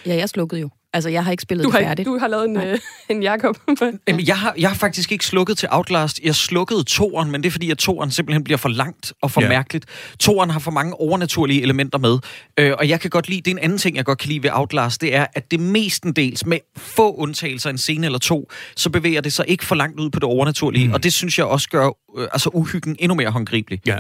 [0.06, 0.70] Ja, jeg slukkede jo.
[0.94, 2.06] Altså, jeg har ikke spillet du har, det færdigt.
[2.06, 2.78] Du har lavet en, øh,
[3.10, 3.58] en Jacob.
[4.08, 6.20] Jamen, jeg, har, jeg har faktisk ikke slukket til Outlast.
[6.24, 9.42] Jeg slukkede toeren, men det er fordi, at toeren simpelthen bliver for langt og for
[9.42, 9.50] ja.
[9.50, 9.86] mærkeligt.
[10.20, 12.20] Toeren har for mange overnaturlige elementer med.
[12.60, 14.44] Øh, og jeg kan godt lide, det er en anden ting, jeg godt kan lide
[14.44, 18.90] ved Outlast, det er, at det mestendels, med få undtagelser, en scene eller to, så
[18.90, 20.88] bevæger det sig ikke for langt ud på det overnaturlige.
[20.88, 20.94] Mm.
[20.94, 21.88] Og det synes jeg også gør
[22.18, 23.82] øh, altså uhyggen endnu mere håndgribelig.
[23.86, 23.98] Ja.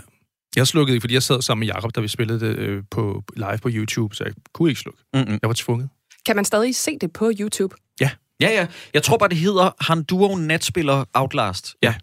[0.56, 3.24] Jeg slukkede ikke, fordi jeg sad sammen med Jacob, da vi spillede det øh, på,
[3.36, 5.00] live på YouTube, så jeg kunne ikke slukke.
[5.14, 5.40] Mm-hmm.
[5.42, 5.90] Jeg var tvunget.
[6.26, 7.76] Kan man stadig se det på YouTube?
[8.02, 8.10] Ja.
[8.40, 8.68] Ja, ja.
[8.94, 11.76] Jeg tror bare, det hedder Han Duo Natspiller Outlast.
[11.84, 11.96] Ja.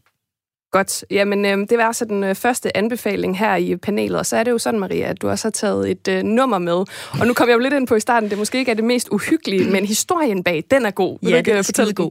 [0.74, 1.04] Godt.
[1.10, 4.18] Jamen, øh, det var altså den øh, første anbefaling her i panelet.
[4.18, 6.58] Og så er det jo sådan, Maria, at du også har taget et øh, nummer
[6.58, 6.84] med.
[7.20, 8.84] Og nu kom jeg jo lidt ind på i starten, det måske ikke er det
[8.84, 11.18] mest uhyggelige, men historien bag, den er god.
[11.22, 12.10] Vil ja, den er øh, fortælle god.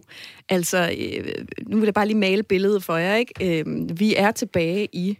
[0.49, 3.15] Altså, øh, nu vil jeg bare lige male billedet for jer.
[3.15, 3.59] Ikke?
[3.59, 3.65] Øh,
[3.99, 5.17] vi er tilbage i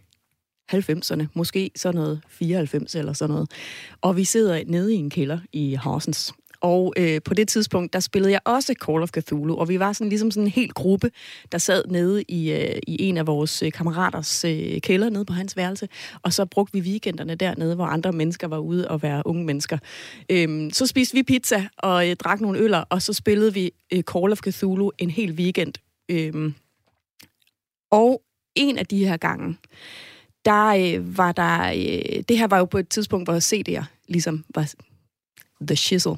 [0.72, 3.50] 90'erne, måske sådan noget 94 eller sådan noget.
[4.00, 6.32] Og vi sidder nede i en kælder i Horsens.
[6.64, 9.92] Og øh, på det tidspunkt, der spillede jeg også Call of Cthulhu, og vi var
[9.92, 11.10] sådan ligesom sådan en hel gruppe,
[11.52, 15.32] der sad nede i, øh, i en af vores øh, kammeraters øh, kælder nede på
[15.32, 15.88] hans værelse,
[16.22, 19.78] og så brugte vi weekenderne dernede, hvor andre mennesker var ude og være unge mennesker.
[20.30, 24.02] Øhm, så spiste vi pizza og øh, drak nogle øller, og så spillede vi øh,
[24.02, 25.72] Call of Cthulhu en hel weekend.
[26.08, 26.54] Øhm,
[27.90, 28.22] og
[28.54, 29.56] en af de her gange,
[30.44, 31.70] der øh, var der...
[31.70, 34.74] Øh, det her var jo på et tidspunkt, hvor CD'er ligesom var
[35.66, 36.16] The Shizzle.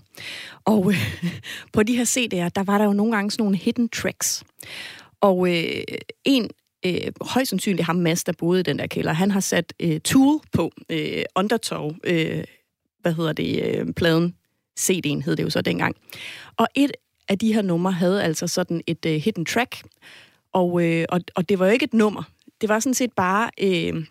[0.65, 1.21] Og øh,
[1.73, 4.45] på de her CD'er, der var der jo nogle gange sådan nogle hidden tracks.
[5.21, 5.83] Og øh,
[6.25, 6.51] en,
[6.87, 10.01] øh, højst sandsynligt ham Mads, der boede i den der kælder, han har sat øh,
[10.01, 12.45] Tool på, øh, Undertow, øh,
[13.01, 14.35] hvad hedder det, øh, pladen,
[14.81, 15.97] CD'en hed det jo så dengang.
[16.57, 16.93] Og et
[17.29, 19.83] af de her numre havde altså sådan et øh, hidden track,
[20.53, 22.23] og, øh, og, og det var jo ikke et nummer.
[22.61, 24.07] Det var sådan set bare Øh,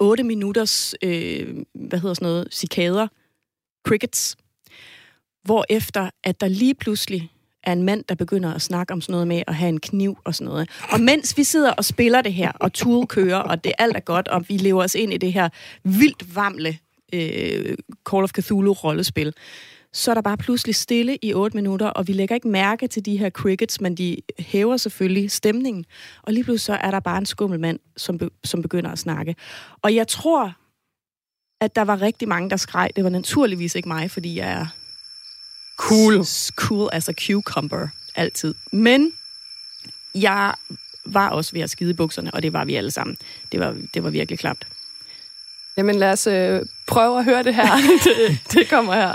[0.00, 3.08] 8 minutters, øh, hvad hedder sådan noget, cikader,
[3.86, 4.36] crickets,
[5.44, 7.32] hvor efter at der lige pludselig
[7.62, 10.18] er en mand, der begynder at snakke om sådan noget med at have en kniv
[10.24, 10.70] og sådan noget.
[10.92, 14.00] Og mens vi sidder og spiller det her, og Tool kører, og det alt er
[14.00, 15.48] godt, og vi lever os ind i det her
[15.84, 16.78] vildt vamle
[17.12, 17.76] øh,
[18.10, 19.32] Call of Cthulhu-rollespil,
[19.92, 23.04] så er der bare pludselig stille i 8 minutter, og vi lægger ikke mærke til
[23.04, 25.84] de her crickets, men de hæver selvfølgelig stemningen.
[26.22, 28.98] Og lige pludselig så er der bare en skummel mand, som, be, som begynder at
[28.98, 29.34] snakke.
[29.82, 30.54] Og jeg tror,
[31.60, 32.90] at der var rigtig mange, der skreg.
[32.96, 34.66] Det var naturligvis ikke mig, fordi jeg er
[35.76, 36.24] Cool.
[36.56, 38.54] cool as a cucumber, altid.
[38.72, 39.12] Men
[40.14, 40.54] jeg
[41.04, 43.16] var også ved at skide i bukserne, og det var vi alle sammen.
[43.52, 44.66] Det var, det var virkelig klamt.
[45.76, 47.76] Jamen lad os øh, prøve at høre det her.
[48.04, 49.14] det, det kommer her.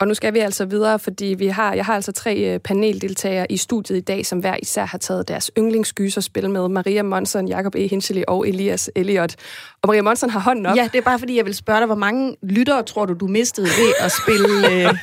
[0.00, 3.52] Og nu skal vi altså videre, fordi vi har, jeg har altså tre øh, paneldeltagere
[3.52, 6.68] i studiet i dag, som hver især har taget deres yndlingsgyserspil med.
[6.68, 7.86] Maria Monson, Jakob E.
[7.86, 9.34] Hinchely og Elias Elliot.
[9.82, 10.76] Og Maria Monson har hånden op.
[10.76, 13.26] Ja, det er bare fordi, jeg vil spørge dig, hvor mange lyttere tror du, du
[13.26, 14.48] mistede ved at spille,
[14.88, 14.94] øh,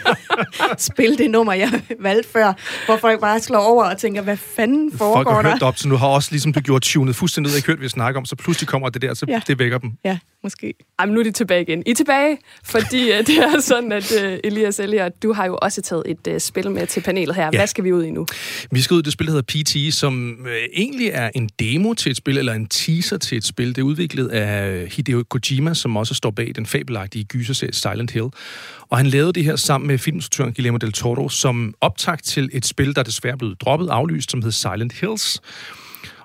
[0.78, 2.54] spille det nummer, jeg valgte før,
[2.86, 5.50] hvor folk bare slår over og tænker, hvad fanden foregår Folk har der?
[5.50, 7.82] hørt op, så nu har også ligesom du gjort tunet fuldstændig ud af, ikke hørt,
[7.82, 9.42] vi snakker om, så pludselig kommer det der, så Ja.
[9.48, 9.92] det vækker dem.
[10.06, 10.74] Ja, måske.
[11.00, 11.84] Ej, men nu er de tilbage igen.
[11.86, 15.58] I er tilbage, fordi uh, det er sådan, at uh, Elias Elliot, du har jo
[15.62, 17.44] også taget et uh, spil med til panelet her.
[17.44, 17.50] Ja.
[17.50, 18.26] Hvad skal vi ud i nu?
[18.72, 21.94] Vi skal ud i det spil, der hedder PT, som øh, egentlig er en demo
[21.94, 23.68] til et spil, eller en teaser til et spil.
[23.68, 28.28] Det er udviklet af Hideo Kojima, som også står bag den fabelagtige gyserserie Silent Hill.
[28.90, 32.66] Og han lavede det her sammen med filminstruktøren Guillermo del Toro, som optakt til et
[32.66, 35.42] spil, der desværre blev droppet aflyst, som hed Silent Hills.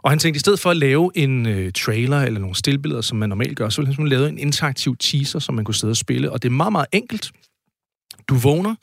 [0.03, 3.19] Og han tænkte, i stedet for at lave en øh, trailer eller nogle stillbilleder, som
[3.19, 5.97] man normalt gør, så ville han lave en interaktiv teaser, som man kunne sidde og
[5.97, 6.33] spille.
[6.33, 7.33] Og det er meget, meget enkelt.
[8.33, 8.75] Du vågner,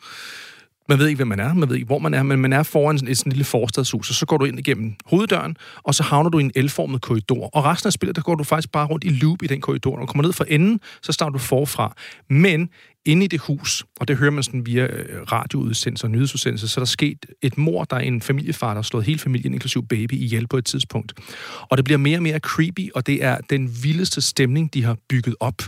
[0.89, 2.63] man ved ikke, hvem man er, man ved ikke, hvor man er, men man er
[2.63, 6.03] foran sådan et sådan lille forstadshus, og så går du ind igennem hoveddøren, og så
[6.03, 7.49] havner du i en L-formet korridor.
[7.53, 9.91] Og resten af spillet, der går du faktisk bare rundt i loop i den korridor.
[9.91, 11.93] Når du kommer ned fra enden, så starter du forfra.
[12.29, 12.69] Men
[13.05, 16.79] inde i det hus, og det hører man sådan via øh, radioudsendelser og nyhedsudsendelser, så
[16.79, 19.87] er der sket et mor, der er en familiefar, der har slået hele familien, inklusiv
[19.87, 21.13] baby, ihjel på et tidspunkt.
[21.61, 24.97] Og det bliver mere og mere creepy, og det er den vildeste stemning, de har
[25.09, 25.61] bygget op,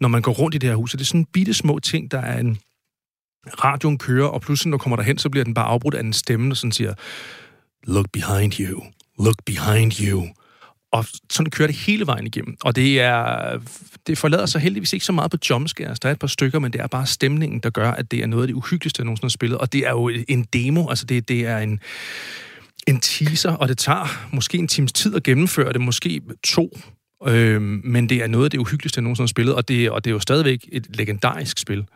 [0.00, 0.94] når man går rundt i det her hus.
[0.94, 2.58] Og det er sådan bitte små ting, der er en
[3.64, 6.12] radioen kører, og pludselig, når du kommer derhen, så bliver den bare afbrudt af en
[6.12, 6.94] stemme, der sådan siger,
[7.86, 8.84] look behind you,
[9.18, 10.26] look behind you.
[10.92, 12.56] Og sådan kører det hele vejen igennem.
[12.64, 13.58] Og det er
[14.08, 16.00] det forlader sig heldigvis ikke så meget på jumpscares.
[16.00, 18.26] Der er et par stykker, men det er bare stemningen, der gør, at det er
[18.26, 19.58] noget af det uhyggeligste, jeg nogensinde har spillet.
[19.58, 21.80] Og det er jo en demo, altså det, det er en,
[22.86, 26.78] en teaser, og det tager måske en times tid at gennemføre det, måske to.
[27.26, 30.04] Øhm, men det er noget af det uhyggeligste, jeg nogensinde har spillet, og det, og
[30.04, 31.86] det er jo stadigvæk et legendarisk spil.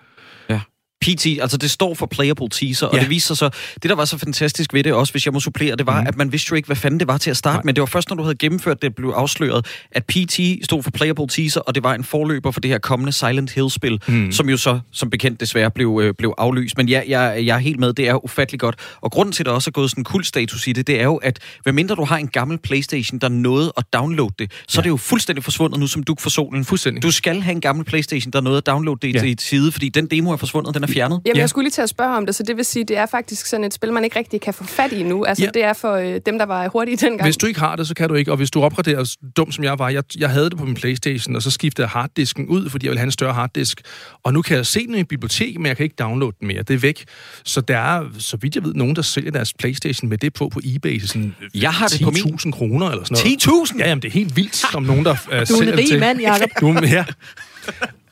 [1.02, 3.00] PT, altså det står for Playable Teaser, og Ja.
[3.00, 3.50] det viser sig så,
[3.82, 6.06] det der var så fantastisk ved det også, hvis jeg må supplere, det var, mm.
[6.06, 7.62] at man vidste jo ikke, hvad fanden det var til at starte, Nej.
[7.64, 10.90] men det var først, når du havde gennemført det, blev afsløret, at PT stod for
[10.90, 14.32] Playable Teaser, og det var en forløber for det her kommende Silent Hill-spil, mm.
[14.32, 16.76] som jo så, som bekendt, desværre blev, øh, blev aflyst.
[16.76, 18.74] Men ja, jeg, jeg er helt med, det er ufattelig godt.
[19.00, 21.00] Og grunden til, at der også er gået sådan en kul status i det, det
[21.00, 24.76] er jo, at medmindre du har en gammel Playstation, der nåede at downloade det, så
[24.76, 24.80] ja.
[24.80, 26.64] er det jo fuldstændig forsvundet nu som duk for solen.
[26.64, 27.02] Fuldstændig.
[27.02, 29.24] Du skal have en gammel Playstation, der nåede at downloade det Ja.
[29.30, 31.20] et side, fordi den demo er forsvundet, den er fjernet.
[31.26, 31.40] Jamen, Ja.
[31.40, 33.46] jeg skulle lige til at spørge om det, så det vil sige, det er faktisk
[33.46, 35.24] sådan et spil, man ikke rigtig kan få fat i nu.
[35.24, 35.50] Altså, Ja.
[35.54, 37.22] det er for øh, dem, der var hurtige dengang.
[37.22, 38.30] Hvis du ikke har det, så kan du ikke.
[38.30, 40.74] Og hvis du opgraderer, s- dum som jeg var, jeg, jeg havde det på min
[40.74, 43.80] Playstation, og så skiftede jeg harddisken ud, fordi jeg ville have en større harddisk.
[44.24, 46.62] Og nu kan jeg se den i bibliotek, men jeg kan ikke downloade den mere.
[46.62, 47.04] Det er væk.
[47.44, 50.48] Så der er, så vidt jeg ved, nogen, der sælger deres Playstation med det på
[50.48, 53.68] på eBay til sådan Jeg har det på min- 10.000 kroner eller sådan noget.
[53.70, 53.78] 10.000?
[53.78, 55.90] Ja, jamen, det er helt vildt, som nogen, der uh, Du er sælger en det
[55.92, 56.50] rig mand, Jacob.
[56.60, 57.04] Du, er- ja.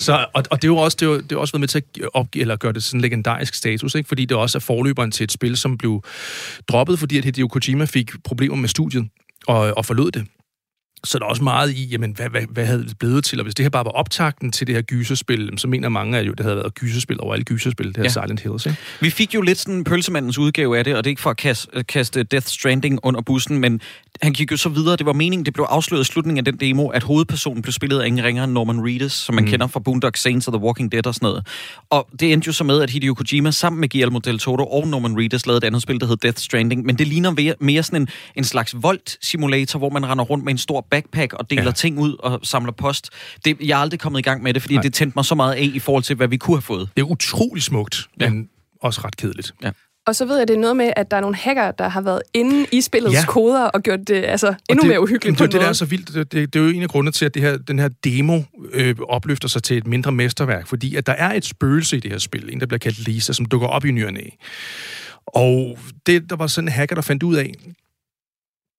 [0.00, 1.68] Så, og, og det er jo også, det er jo, det er også været med
[1.68, 4.08] til at opgive, eller gøre det sådan en legendarisk status, ikke?
[4.08, 6.04] fordi det også er forløberen til et spil, som blev
[6.68, 9.08] droppet, fordi at Hideo Kojima fik problemer med studiet
[9.46, 10.26] og, og forlod det.
[11.04, 13.40] Så der er også meget i, jamen, hvad, hvad, hvad havde det blevet til?
[13.40, 16.26] Og hvis det her bare var optakten til det her gyserspil, så mener mange, at
[16.26, 18.08] jo, det havde været gyserspil over alle gyserspil, det her Ja.
[18.08, 18.66] Silent Hills.
[18.66, 18.78] Ikke?
[19.00, 21.36] Vi fik jo lidt sådan pølsemandens udgave af det, og det er ikke for at
[21.36, 23.80] kaste, kaste Death Stranding under bussen, men
[24.22, 24.96] han gik jo så videre.
[24.96, 28.00] Det var meningen, det blev afsløret i slutningen af den demo, at hovedpersonen blev spillet
[28.00, 29.50] af ingen ringere end Norman Reedus, som man mm.
[29.50, 31.46] kender fra Boondock Saints og The Walking Dead og sådan noget.
[31.90, 34.88] Og det endte jo så med, at Hideo Kojima sammen med Guillermo del Toro og
[34.88, 38.02] Norman Reedus lavede et andet spil, der hed Death Stranding, men det ligner mere, sådan
[38.02, 41.68] en, en slags Volt-simulator, hvor man render rundt med en stor backpack og deler ja.
[41.68, 41.72] Ja.
[41.72, 43.09] ting ud og samler post.
[43.44, 44.83] Det, jeg er aldrig kommet i gang med det, fordi Nej.
[44.83, 46.88] Det tændte mig så meget af i forhold til, hvad vi kunne have fået.
[46.96, 48.31] Det er utrolig smukt, Ja.
[48.31, 48.48] men
[48.83, 49.53] også ret kedeligt.
[50.07, 52.00] Og så ved jeg, det er noget med, at der er nogle hacker, der har
[52.00, 53.18] været inde i spillets ja.
[53.20, 53.26] Ja.
[53.26, 55.68] koder og gjort det altså, endnu det, mere uhyggeligt Det, på er en det, der
[55.68, 56.14] er så vildt.
[56.14, 58.42] Det, det, det er jo en af grundene til, at det her, den her demo
[58.72, 62.11] øh, opløfter sig til et mindre mesterværk, fordi at der er et spøgelse i det
[62.11, 64.20] her spil, en der bliver kaldt Lisa, som dukker op i ny og næ.
[65.26, 67.53] Og det, der var sådan en hacker, der fandt ud af,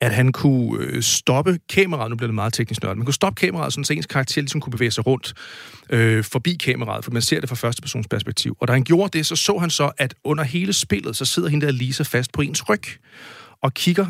[0.01, 3.39] at han kunne øh, stoppe kameraet, nu bliver det meget teknisk nørdet, man kunne stoppe
[3.39, 5.33] kameraet, sådan, så ens karakter ligesom kunne bevæge sig rundt
[5.89, 8.57] øh, forbi kameraet, for man ser det fra første persons perspektiv.
[8.59, 11.49] Og da han gjorde det, så så han så, at under hele spillet, så sidder
[11.49, 12.83] hende der Lisa fast på ens ryg
[13.61, 14.05] og kigger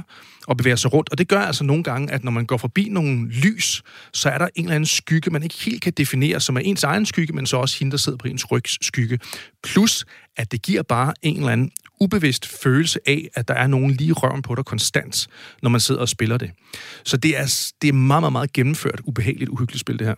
[0.48, 1.12] og bevæger sig rundt.
[1.12, 4.38] Og det gør altså nogle gange, at når man går forbi nogle lys, så er
[4.38, 7.34] der en eller anden skygge, man ikke helt kan definere, som er ens egen skygge,
[7.34, 9.20] men så også hende, der sidder på ens rygs skygge.
[9.64, 10.06] Plus,
[10.38, 14.14] at det giver bare en eller anden ubevidst følelse af, at der er nogen lige
[14.14, 15.28] røven på dig konstant,
[15.62, 16.52] når man sidder og spiller det.
[17.04, 20.16] Så det er, det er meget, meget, meget gennemført, ubehageligt, uhyggeligt spil, det her.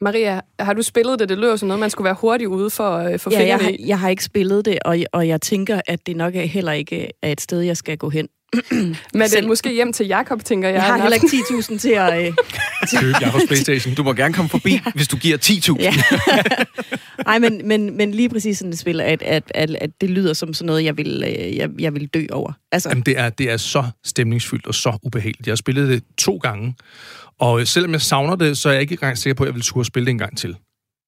[0.00, 1.28] Maria, har du spillet det?
[1.28, 3.76] Det lyder som noget, man skulle være hurtig ude for, øh, for Ja, jeg, har,
[3.86, 7.10] jeg har ikke spillet det, og, og jeg tænker, at det nok er heller ikke
[7.22, 8.28] er et sted, jeg skal gå hen.
[9.14, 10.74] Men det er måske hjem til Jakob, tænker jeg.
[10.74, 12.26] Jeg har heller ikke 10.000 til at...
[12.26, 12.34] Øh,
[13.00, 13.94] Køb Jakobs Playstation.
[13.94, 14.80] Du må gerne komme forbi, ja.
[14.94, 15.82] hvis du giver 10.000.
[15.82, 15.94] ja.
[17.26, 20.32] Nej, men, men, men lige præcis sådan et spil, at, at, at, at det lyder
[20.32, 22.52] som sådan noget, jeg vil, øh, jeg, jeg vil dø over.
[22.72, 25.46] Altså, Jamen, det er, det er så stemningsfyldt og så ubehageligt.
[25.46, 26.74] Jeg har spillet det to gange,
[27.38, 29.64] og selvom jeg savner det, så er jeg ikke engang sikker på, at jeg ville
[29.64, 30.56] turde spille det en gang til,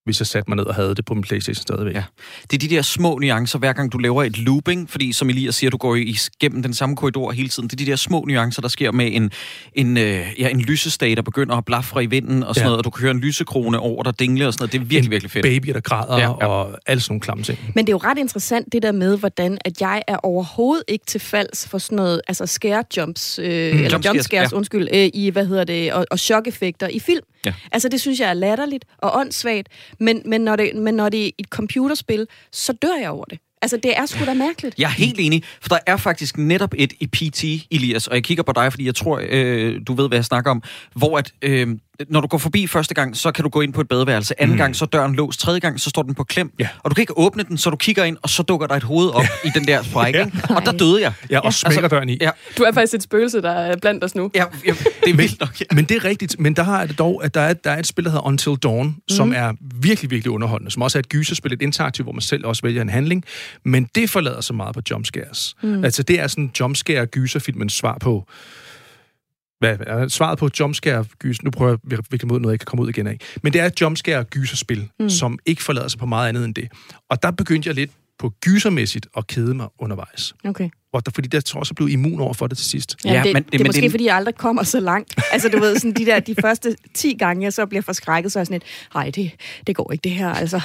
[0.05, 1.95] hvis jeg satte mig ned og havde det på min Playstation stadigvæk.
[1.95, 2.03] Ja.
[2.51, 5.55] Det er de der små nuancer, hver gang du laver et looping, fordi som Elias
[5.55, 7.69] siger, du går i- igennem den samme korridor hele tiden.
[7.69, 9.31] Det er de der små nuancer, der sker med en,
[9.75, 12.69] en, øh, ja, en lysestage, der begynder at blafre i vinden og sådan Ja.
[12.69, 14.73] noget, og du kan høre en lysekrone over, der dingler og sådan noget.
[14.73, 15.43] Det er virkelig, en virkelig fedt.
[15.43, 17.59] baby, der græder Ja, ja, og alle sådan nogle klamme ting.
[17.75, 21.05] Men det er jo ret interessant, det der med, hvordan at jeg er overhovedet ikke
[21.07, 24.57] til falds for sådan noget, altså scare jumps, øh, mm, eller jump scares, ja.
[24.57, 27.25] undskyld, øh, i, hvad hedder det, og, og chok-effekter i film.
[27.47, 27.55] Ja.
[27.73, 29.69] Altså, det synes jeg er latterligt og åndssvagt,
[30.01, 33.39] men, men, når det, men når det er et computerspil, så dør jeg over det.
[33.63, 34.79] Altså, det er sgu da mærkeligt.
[34.79, 38.25] Jeg er helt enig, for der er faktisk netop et i PT, Elias, og jeg
[38.25, 40.63] kigger på dig, fordi jeg tror, øh, du ved, hvad jeg snakker om,
[40.95, 41.69] hvor at, øh,
[42.09, 44.41] når du går forbi første gang, så kan du gå ind på et badeværelse.
[44.41, 44.59] Anden mm.
[44.59, 45.41] gang, så er døren låst.
[45.41, 46.53] Tredje gang, så står den på klem.
[46.59, 46.69] Ja.
[46.79, 48.83] Og du kan ikke åbne den, så du kigger ind, og så dukker der et
[48.83, 50.19] hoved op i den der sprække.
[50.19, 50.55] Ja.
[50.57, 51.13] Og der døde jeg.
[51.31, 52.19] Ja, og smækker Altså, døren i.
[52.21, 54.31] Ja, Du er faktisk et spøgelse, der er blandt os nu.
[54.35, 55.61] ja, ja det er vildt nok.
[55.61, 55.65] Ja.
[55.75, 56.41] Men det er rigtigt.
[56.41, 58.53] Men der har det dog, at der er, der er et spil, der hedder Until
[58.63, 58.95] Dawn, mm.
[59.09, 62.47] som er virkelig, virkelig underholdende, som også er et gyserspil, et interaktivt, hvor man selv
[62.47, 63.25] også vælger en handling.
[63.65, 65.57] Men det forlader så meget på jumpscares.
[65.63, 65.85] Mm.
[65.85, 68.29] Altså, det er sådan en jumpscare-gyserfilmens svar på...
[69.65, 72.83] Hvad er svaret på jumpscare gys Nu prøver jeg virkelig mod noget, jeg kan komme
[72.83, 73.19] ud igen af.
[73.43, 75.11] Men det er jumpscare gyserspil, mm.
[75.11, 76.69] som ikke forlader sig på meget andet end det.
[77.11, 80.35] Og der begyndte jeg lidt på gysermæssigt at kede mig undervejs.
[80.45, 80.71] Okay.
[80.95, 82.97] Og der, fordi der tror jeg jeg blev immun over for det til sidst.
[83.05, 85.15] Ja, Ja, det, men- det, det er måske, det- fordi jeg aldrig kommer så langt.
[85.33, 88.39] Altså, du ved, sådan de der de første 10 gange, jeg så bliver forskrækket, så
[88.39, 88.65] er jeg sådan lidt,
[88.95, 89.31] nej, det,
[89.67, 90.29] det går ikke, det her.
[90.29, 90.61] Altså,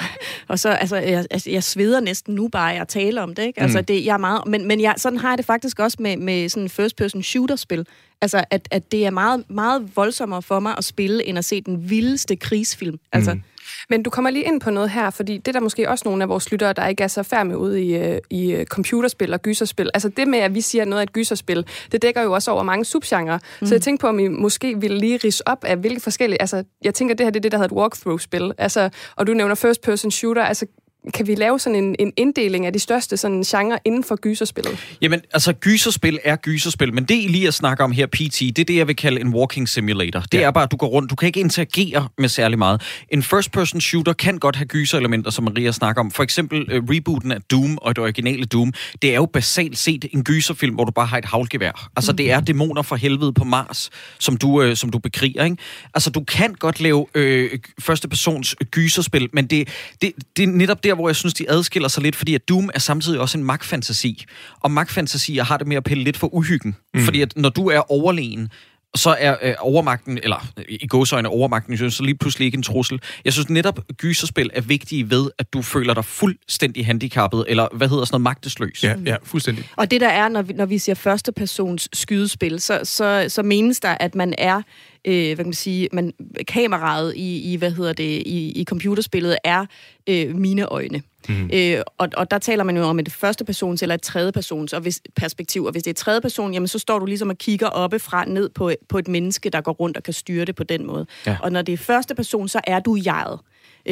[0.48, 3.42] og så, altså, jeg, altså, jeg sveder næsten nu bare af at tale om det,
[3.42, 3.60] ikke?
[3.60, 6.16] Altså, det, jeg er meget, men, men jeg, sådan har jeg det faktisk også med,
[6.16, 7.86] med sådan first-person shooter-spil.
[8.22, 11.60] Altså, at, at det er meget, meget voldsommere for mig at spille, end at se
[11.60, 12.98] den vildeste krigsfilm.
[13.12, 13.42] Altså, mm.
[13.90, 16.22] Men du kommer lige ind på noget her, fordi det er der måske også nogle
[16.22, 19.42] af vores lyttere, der ikke er så færme ude i, øh, i øh, computerspil og
[19.42, 19.90] gyserspil.
[19.94, 22.62] Altså det med, at vi siger noget af et gyserspil, det dækker jo også over
[22.62, 23.40] mange subgenre.
[23.60, 23.66] Mm.
[23.66, 26.40] Så jeg tænkte på, om I måske ville lige rise op af hvilke forskellige...
[26.42, 28.52] Altså, jeg tænker, det her det er det, der hedder et walkthrough-spil.
[28.58, 30.42] Altså, og du nævner first-person shooter.
[30.42, 30.66] Altså,
[31.14, 34.78] kan vi lave sådan en, en inddeling af de største sådan genre inden for gyserspillet?
[35.02, 38.58] Jamen, altså gyserspil er gyserspil, men det I lige at snakke om her, PT, det
[38.58, 40.20] er det, jeg vil kalde en walking simulator.
[40.20, 40.46] Det ja.
[40.46, 42.82] er bare, at du går rundt, du kan ikke interagere med særlig meget.
[43.08, 46.10] En first-person shooter kan godt have gyserelementer, som Maria snakker om.
[46.10, 48.72] For eksempel uh, rebooten af Doom og det originale Doom.
[49.02, 51.90] Det er jo basalt set en gyserfilm, hvor du bare har et havlgevær.
[51.96, 52.16] Altså, mm.
[52.16, 55.56] det er dæmoner fra helvede på Mars, som du, uh, som du bekriger, ikke?
[55.94, 59.68] Altså, du kan godt lave uh, første-persons gyserspil, men det,
[60.02, 62.48] det, det er netop det, der, hvor jeg synes, de adskiller sig lidt, fordi at
[62.48, 64.24] Doom er samtidig også en magtfantasi.
[64.60, 66.76] Og magtfantasier har det med at pille lidt for uhyggen.
[66.94, 67.00] Mm.
[67.00, 68.48] Fordi at når du er overlegen,
[68.94, 73.00] så er øh, overmagten, eller i gåsøjne overmagten, synes, så lige pludselig ikke en trussel.
[73.24, 77.88] Jeg synes netop, gyserspil er vigtige ved, at du føler dig fuldstændig handicappet, eller hvad
[77.88, 78.84] hedder sådan noget, magtesløs.
[78.84, 79.68] Ja, ja fuldstændig.
[79.76, 83.42] Og det der er, når vi, når vi siger første persons skydespil, så, så, så
[83.42, 84.62] menes der, at man er
[85.04, 86.12] øh, hvad kan man sige, man,
[86.48, 89.66] kameraet i, i, hvad hedder det, i, i computerspillet er
[90.06, 91.02] øh, mine øjne.
[91.28, 91.50] Mm.
[91.52, 94.72] Øh, og, og der taler man jo om et første persons eller et tredje persons
[94.72, 95.64] og hvis, perspektiv.
[95.64, 98.48] Og hvis det er tredje person, jamen så står du ligesom og kigger oppefra ned
[98.48, 101.06] på, på et menneske, der går rundt og kan styre det på den måde.
[101.26, 101.36] Ja.
[101.42, 103.40] Og når det er første person, så er du jeget.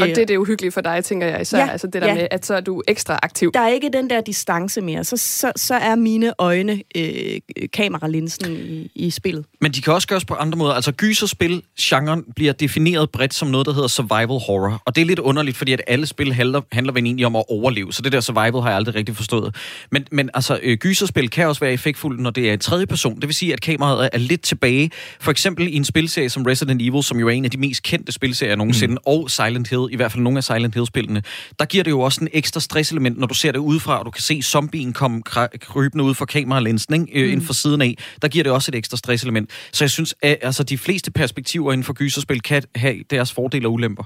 [0.00, 1.58] Og det er det uhyggelige for dig, tænker jeg især.
[1.58, 2.14] Ja, altså det der ja.
[2.14, 3.52] med, at så er du ekstra aktiv.
[3.54, 5.04] Der er ikke den der distance mere.
[5.04, 7.40] Så, så, så er mine øjne øh,
[7.72, 9.44] kameralinsen i, i spillet.
[9.60, 10.72] Men de kan også gøres på andre måder.
[10.72, 14.82] Altså gyserspil, genren, bliver defineret bredt som noget, der hedder survival horror.
[14.84, 17.44] Og det er lidt underligt, fordi at alle spil handler, handler vel egentlig om at
[17.48, 17.92] overleve.
[17.92, 19.56] Så det der survival har jeg aldrig rigtig forstået.
[19.92, 23.14] Men, men altså, øh, gyserspil kan også være effektfuldt, når det er en tredje person.
[23.14, 24.90] Det vil sige, at kameraet er lidt tilbage.
[25.20, 27.82] For eksempel i en spilserie som Resident Evil, som jo er en af de mest
[27.82, 28.98] kendte spilserier nogensinde, mm.
[29.06, 31.22] og Silent Hill, i hvert fald nogle af Silent Hill-spillene,
[31.58, 34.10] der giver det jo også en ekstra stresselement, når du ser det udefra, og du
[34.10, 35.22] kan se zombien komme
[35.60, 37.20] krybende ud fra kameralinsen, ikke?
[37.20, 37.32] Øh, mm.
[37.32, 37.94] inden for siden af.
[38.22, 39.50] Der giver det også et ekstra stresselement.
[39.72, 43.68] Så jeg synes, at altså, de fleste perspektiver inden for gyserspil kan have deres fordele
[43.68, 44.04] og ulemper.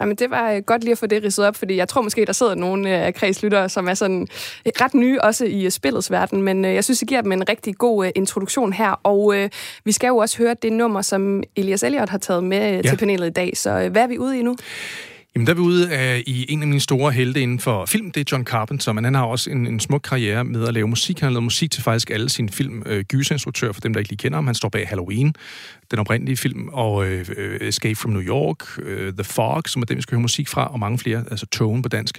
[0.00, 2.26] Jamen, det var øh, godt lige at få det ridset op, fordi jeg tror måske,
[2.26, 4.28] der sidder nogle øh, af kredslyttere, som er sådan
[4.66, 8.10] ret nye også i spillets verden, men jeg synes, I giver dem en rigtig god
[8.14, 9.50] introduktion her, og øh,
[9.84, 12.82] vi skal jo også høre det nummer, som Elias Elliot har taget med ja.
[12.82, 14.56] til panelet i dag, så hvad er vi ude i nu?
[15.34, 18.10] Jamen, der er vi ude af, i en af mine store helte inden for film,
[18.10, 20.88] det er John Carpenter, men han har også en, en smuk karriere med at lave
[20.88, 21.20] musik.
[21.20, 22.82] Han har lavet musik til faktisk alle sine film.
[22.86, 24.46] Øh, Gysinstruktør, for dem, der ikke lige kender ham.
[24.46, 25.34] Han står bag Halloween,
[25.90, 29.86] den oprindelige film, og øh, øh, Escape from New York, øh, The Fog, som er
[29.86, 32.18] den, vi skal høre musik fra, og mange flere, altså Tone på dansk.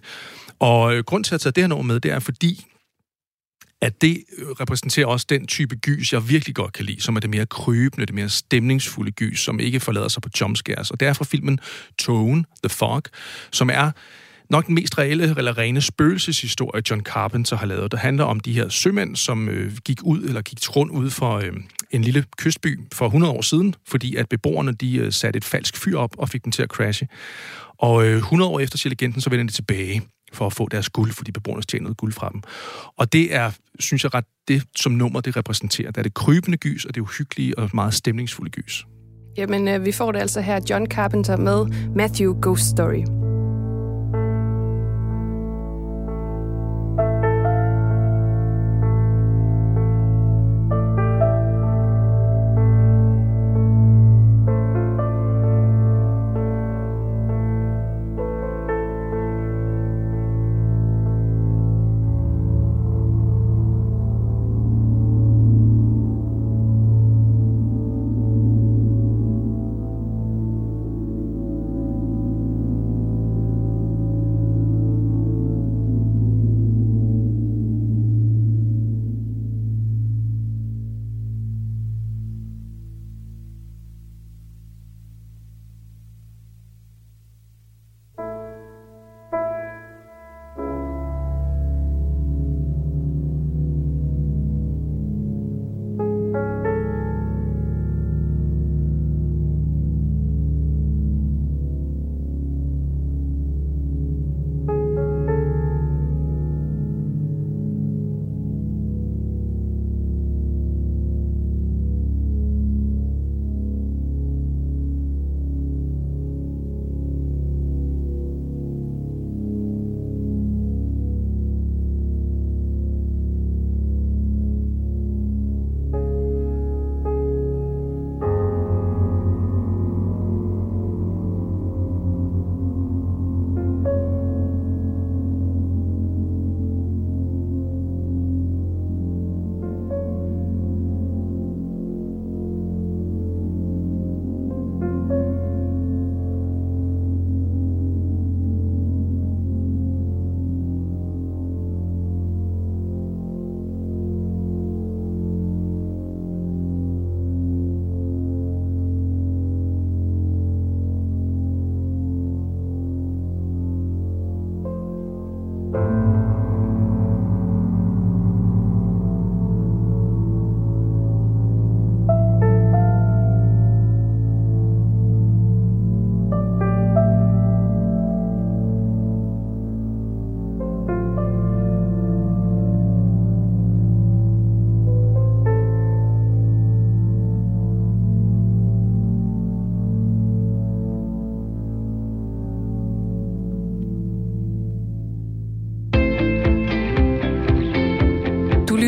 [0.59, 2.65] Og øh, grund til at tage det her nummer med, det er fordi,
[3.81, 7.19] at det øh, repræsenterer også den type gys, jeg virkelig godt kan lide, som er
[7.19, 10.91] det mere krybende, det mere stemningsfulde gys, som ikke forlader sig på jumpscares.
[10.91, 11.59] Og det er fra filmen
[11.99, 13.03] Tone, The Fog,
[13.51, 13.91] som er
[14.49, 17.91] nok den mest reelle eller rene spøgelseshistorie, John Carpenter har lavet.
[17.91, 21.35] Det handler om de her sømænd, som øh, gik ud eller gik rundt ud for
[21.35, 21.53] øh,
[21.91, 25.77] en lille kystby for 100 år siden, fordi at beboerne de øh, satte et falsk
[25.77, 27.07] fyr op og fik den til at crashe.
[27.77, 30.01] Og øh, 100 år efter, siger legenden, så vender de tilbage
[30.33, 32.41] for at få deres guld, fordi beboerne tjener noget guld fra dem.
[32.97, 35.91] Og det er, synes jeg ret, det som nummer det repræsenterer.
[35.91, 38.85] Det er det krybende gys, og det uhyggelige og meget stemningsfulde gys.
[39.37, 41.65] Jamen, øh, vi får det altså her John Carpenter med
[41.95, 43.03] Matthew Ghost Story.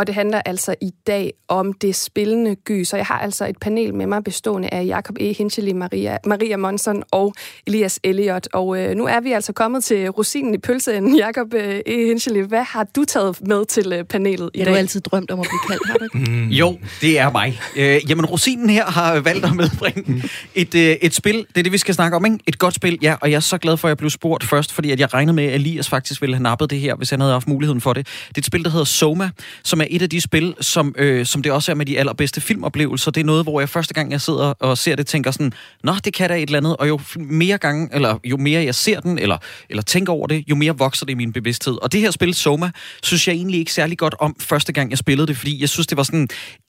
[0.00, 2.92] Og det handler altså i dag om det spillende gys.
[2.92, 5.32] Og jeg har altså et panel med mig bestående af Jakob E.
[5.32, 7.34] Hincheli, Maria, Maria Monson og
[7.66, 8.48] Elias Elliot.
[8.52, 11.16] Og øh, nu er vi altså kommet til rosinen i pølseenden.
[11.26, 12.06] Jakob øh, E.
[12.06, 14.72] Hincheli, hvad har du taget med til øh, panelet i Jeg dag?
[14.72, 16.30] har jo altid drømt om at blive kaldt, har du ikke?
[16.40, 16.48] Mm.
[16.48, 17.60] Jo, det er mig.
[17.76, 20.22] Øh, jamen, rosinen her har valgt at medbringe
[20.54, 21.34] et, øh, et spil.
[21.36, 22.38] Det er det, vi skal snakke om, ikke?
[22.46, 23.14] Et godt spil, ja.
[23.20, 25.32] Og jeg er så glad for, at jeg blev spurgt først, fordi at jeg regnede
[25.36, 27.92] med, at Elias faktisk ville have nappet det her, hvis han havde haft muligheden for
[27.92, 28.06] det.
[28.28, 29.30] Det er et spil, der hedder Soma,
[29.62, 32.40] som er et af de spil, som, øh, som det også er med de allerbedste
[32.40, 33.10] filmoplevelser.
[33.10, 35.52] Det er noget, hvor jeg første gang, jeg sidder og ser det, tænker sådan,
[35.84, 36.76] nå, det kan da et eller andet.
[36.76, 39.38] Og jo mere gange, eller jo mere jeg ser den, eller,
[39.70, 41.74] eller tænker over det, jo mere vokser det i min bevidsthed.
[41.82, 42.70] Og det her spil, Soma,
[43.02, 45.86] synes jeg egentlig ikke særlig godt om første gang, jeg spillede det, fordi jeg synes,
[45.86, 46.28] det var sådan...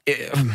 [0.09, 0.45] Øh,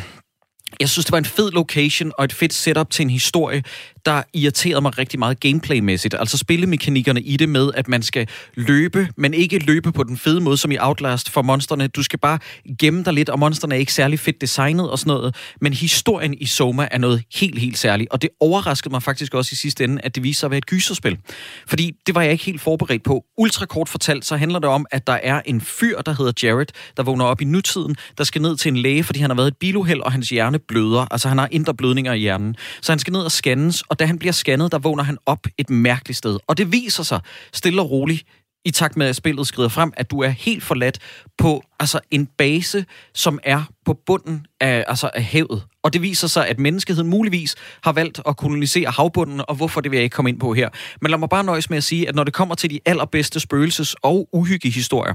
[0.80, 3.62] jeg synes, det var en fed location og et fedt setup til en historie,
[4.06, 6.14] der irriterede mig rigtig meget gameplaymæssigt.
[6.18, 10.40] Altså spillemekanikkerne i det med, at man skal løbe, men ikke løbe på den fede
[10.40, 11.86] måde, som i Outlast for monsterne.
[11.86, 12.38] Du skal bare
[12.78, 15.36] gemme dig lidt, og monsterne er ikke særlig fedt designet og sådan noget.
[15.60, 18.10] Men historien i Soma er noget helt, helt særligt.
[18.10, 20.58] Og det overraskede mig faktisk også i sidste ende, at det viser sig at være
[20.58, 21.18] et gyserspil.
[21.66, 23.24] Fordi det var jeg ikke helt forberedt på.
[23.38, 26.66] Ultra kort fortalt, så handler det om, at der er en fyr, der hedder Jared,
[26.96, 29.48] der vågner op i nutiden, der skal ned til en læge, fordi han har været
[29.48, 31.06] et biluheld, og hans hjerne bløder.
[31.10, 32.56] Altså han har indre blødninger i hjernen.
[32.80, 35.46] Så han skal ned og scannes, og da han bliver scannet, der vågner han op
[35.58, 36.38] et mærkeligt sted.
[36.46, 37.20] Og det viser sig
[37.52, 38.24] stille og roligt,
[38.66, 40.98] i takt med, at spillet skrider frem, at du er helt forladt
[41.38, 42.84] på altså en base,
[43.14, 45.62] som er på bunden af, altså af havet.
[45.82, 49.90] Og det viser sig, at menneskeheden muligvis har valgt at kolonisere havbunden, og hvorfor det
[49.90, 50.68] vil jeg ikke komme ind på her.
[51.00, 53.40] Men lad mig bare nøjes med at sige, at når det kommer til de allerbedste
[53.40, 55.14] spøgelses- og uhyggehistorier,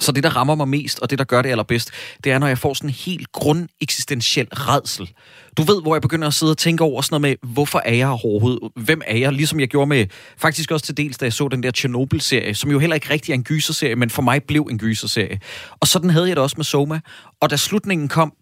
[0.00, 1.90] så det, der rammer mig mest, og det, der gør det allerbedst,
[2.24, 5.10] det er, når jeg får sådan en helt grundeksistentiel redsel.
[5.56, 7.94] Du ved, hvor jeg begynder at sidde og tænke over sådan noget med, hvorfor er
[7.94, 8.60] jeg overhovedet?
[8.76, 9.32] Hvem er jeg?
[9.32, 10.06] Ligesom jeg gjorde med,
[10.38, 13.32] faktisk også til dels, da jeg så den der Chernobyl-serie, som jo heller ikke rigtig
[13.32, 15.40] er en gyserserie, men for mig blev en gyserserie.
[15.80, 17.00] Og sådan havde jeg det også med Soma.
[17.40, 18.32] Og da slutningen kom,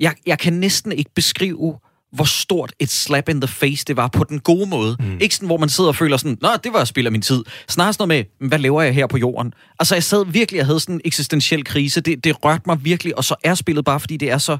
[0.00, 1.74] jeg, jeg kan næsten ikke beskrive,
[2.12, 4.96] hvor stort et slap in the face det var på den gode måde.
[5.00, 5.18] Mm.
[5.20, 7.44] Ikke sådan, hvor man sidder og føler sådan, nå, det var spild af min tid.
[7.68, 9.52] Snarere sådan noget med, hvad laver jeg her på jorden?
[9.78, 12.00] Altså, jeg sad virkelig og havde sådan en eksistentiel krise.
[12.00, 14.58] Det, det rørte mig virkelig, og så er spillet bare, fordi det er så...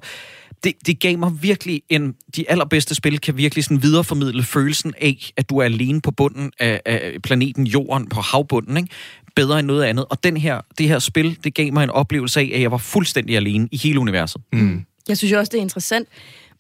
[0.65, 2.15] Det, det gav mig virkelig en...
[2.37, 6.53] De allerbedste spil kan virkelig sådan videreformidle følelsen af, at du er alene på bunden
[6.59, 8.89] af, af planeten Jorden, på havbunden, ikke?
[9.37, 10.05] bedre end noget andet.
[10.11, 12.77] Og den her, det her spil, det gav mig en oplevelse af, at jeg var
[12.77, 14.43] fuldstændig alene i hele universet.
[14.53, 14.85] Mm.
[15.09, 16.09] Jeg synes jo også, det er interessant,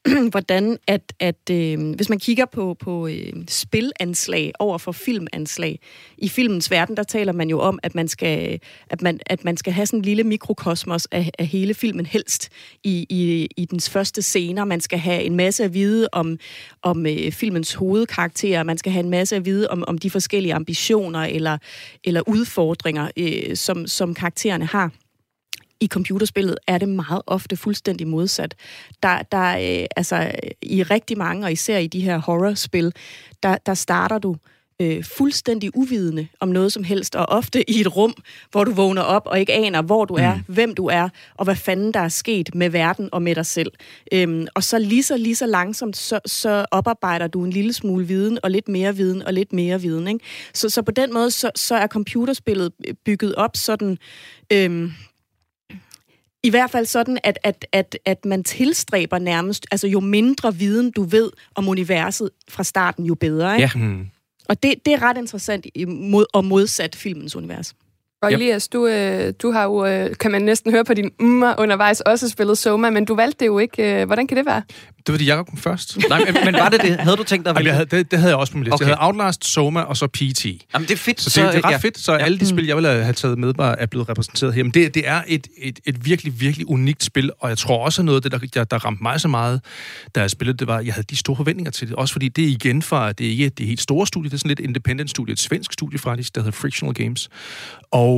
[0.31, 5.81] hvordan at, at øh, hvis man kigger på, på øh, spilanslag over for filmanslag,
[6.19, 9.57] i filmens verden, der taler man jo om, at man skal, at man, at man
[9.57, 12.49] skal have sådan en lille mikrokosmos af, af hele filmen helst
[12.85, 14.65] i, i, i dens første scener.
[14.65, 16.39] Man skal have en masse at vide om,
[16.83, 20.55] om øh, filmens hovedkarakterer, man skal have en masse at vide om, om de forskellige
[20.55, 21.59] ambitioner eller,
[22.05, 24.91] eller udfordringer, øh, som, som karaktererne har
[25.81, 28.55] i computerspillet er det meget ofte fuldstændig modsat.
[29.03, 32.93] Der, der øh, altså, i rigtig mange, og især i de her horrorspil,
[33.43, 34.37] der, der starter du
[34.81, 38.15] øh, fuldstændig uvidende om noget som helst, og ofte i et rum,
[38.51, 40.55] hvor du vågner op og ikke aner, hvor du er, mm.
[40.55, 43.73] hvem du er, og hvad fanden der er sket med verden og med dig selv.
[44.13, 48.07] Øhm, og så lige så, lige så langsomt, så, så oparbejder du en lille smule
[48.07, 50.09] viden, og lidt mere viden, og lidt mere viden.
[50.09, 50.25] Ikke?
[50.55, 52.73] Så, så på den måde, så, så er computerspillet
[53.05, 53.99] bygget op sådan...
[54.53, 54.93] Øhm,
[56.43, 60.91] i hvert fald sådan, at, at, at, at man tilstræber nærmest, altså jo mindre viden
[60.91, 63.55] du ved om universet fra starten, jo bedre.
[63.57, 63.79] Ikke?
[63.79, 63.85] Ja.
[63.85, 64.07] Mm.
[64.49, 67.75] Og det, det er ret interessant mod, og modsat filmens univers.
[68.23, 71.55] Og Elias, du, øh, du har jo, øh, kan man næsten høre på din ummer
[71.59, 74.01] undervejs, også spillet Soma, men du valgte det jo ikke.
[74.01, 74.63] Øh, hvordan kan det være?
[75.07, 75.99] Det var det, Jacob kom først.
[76.09, 76.97] Nej, men, men var det det?
[77.01, 78.65] Havde du tænkt dig at Jamen, jeg havde, det, det havde jeg også på min
[78.65, 78.75] liste.
[78.75, 78.87] Okay.
[78.87, 80.45] Jeg havde Outlast, Soma og så PT.
[80.45, 81.21] Jamen, det er fedt.
[81.21, 81.77] Så det, det er ret ja.
[81.77, 84.63] fedt, så alle de spil, jeg ville have taget med, var, er blevet repræsenteret her.
[84.63, 88.03] Men det, det er et, et, et virkelig, virkelig unikt spil, og jeg tror også,
[88.03, 89.61] at noget af det, der, der ramte mig så meget,
[90.15, 91.97] da jeg spillede det, var, at jeg havde de store forventninger til det.
[91.97, 94.39] Også fordi det er igen fra, det er ikke det helt store studie, det er
[94.39, 97.29] sådan lidt independent studie, et svensk studie faktisk, der hedder Frictional Games.
[97.91, 98.10] Og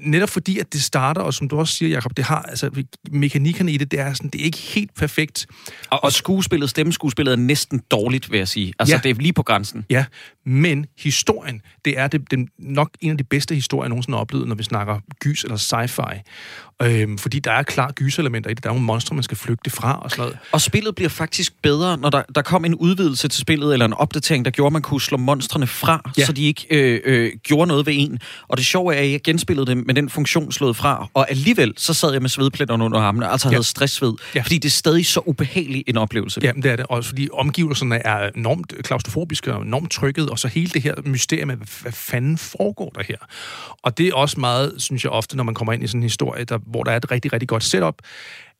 [0.00, 2.70] netop fordi, at det starter, og som du også siger, Jacob, det har, altså,
[3.10, 5.46] mekanikkerne i det, det er, sådan, det er ikke helt perfekt.
[5.90, 8.72] Og, og skuespillet, stemmeskuespillet er næsten dårligt, vil jeg sige.
[8.78, 9.00] Altså, Ja.
[9.02, 9.86] det er lige på grænsen.
[9.90, 10.04] Ja,
[10.46, 14.20] men historien, det er det, den, nok en af de bedste historier, jeg nogensinde har
[14.20, 16.20] oplevet, når vi snakker gys eller sci-fi.
[16.82, 18.64] Øhm, fordi der er klart gyselementer i det.
[18.64, 20.38] Der er nogle monstre, man skal flygte fra og sådan noget.
[20.52, 23.92] Og spillet bliver faktisk bedre, når der, der kom en udvidelse til spillet, eller en
[23.92, 26.24] opdatering, der gjorde, at man kunne slå monstrene fra, ja.
[26.24, 28.18] Så de ikke øh, øh, gjorde noget ved en.
[28.48, 31.74] Og det sjove er, at jeg genspillede det med den funktion slået fra, og alligevel
[31.76, 33.52] så sad jeg med svedpletterne under armene, altså Ja.
[33.54, 34.42] havde stressved, Ja.
[34.42, 36.40] fordi det er stadig så ubehagelig en oplevelse.
[36.42, 36.86] Ja, det er det.
[36.88, 41.50] Også fordi omgivelserne er enormt klaustrofobiske og enormt trykket, og så hele det her mysterium
[41.50, 43.16] af, hvad fanden foregår der her?
[43.82, 46.02] Og det er også meget, synes jeg ofte, når man kommer ind i sådan en
[46.02, 47.94] historie, der, hvor der er et rigtig, rigtig godt setup,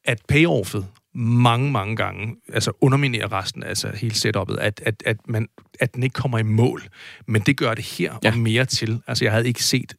[0.05, 0.87] at payoffet
[1.17, 5.49] mange, mange gange, altså underminerer resten, altså hele setupet, at, at, at, man,
[5.81, 6.83] at den ikke kommer i mål.
[7.27, 8.31] Men det gør det her Ja.
[8.31, 9.01] og mere til.
[9.07, 9.95] Altså, jeg havde ikke set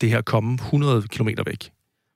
[0.00, 1.70] det her komme 100 km væk.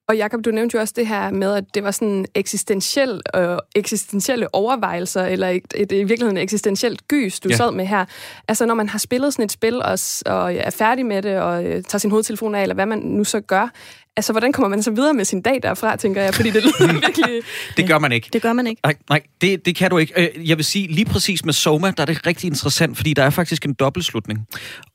[0.09, 3.57] Og Jacob, du nævnte jo også det her med, at det var sådan eksistentiel, øh,
[3.77, 7.57] eksistentielle overvejelser, eller et, et, i virkeligheden eksistentielt gys, du Ja.
[7.57, 8.05] sad med her.
[8.49, 11.65] Altså, når man har spillet sådan et spil, og, og er færdig med det, og
[11.65, 13.69] øh, tager sin hovedtelefon af, eller hvad man nu så gør,
[14.17, 16.35] altså, hvordan kommer man så videre med sin dag derfra, tænker jeg?
[16.35, 17.43] Fordi det lyder virkelig...
[17.77, 18.29] Det gør man ikke.
[18.33, 18.81] Det gør man ikke.
[18.85, 20.31] Nej, nej det, det kan du ikke.
[20.37, 23.23] Øh, Jeg vil sige, lige præcis med Soma, der er det rigtig interessant, fordi der
[23.23, 24.47] er faktisk en dobbeltslutning.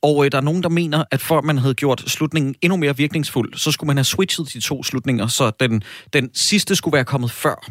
[0.02, 2.76] Og øh, der er nogen, der mener, at for at man havde gjort slutningen endnu
[2.76, 6.94] mere virkningsfuld, så skulle man have switchet de to slutninger, så den, den sidste skulle
[6.94, 7.70] være kommet før.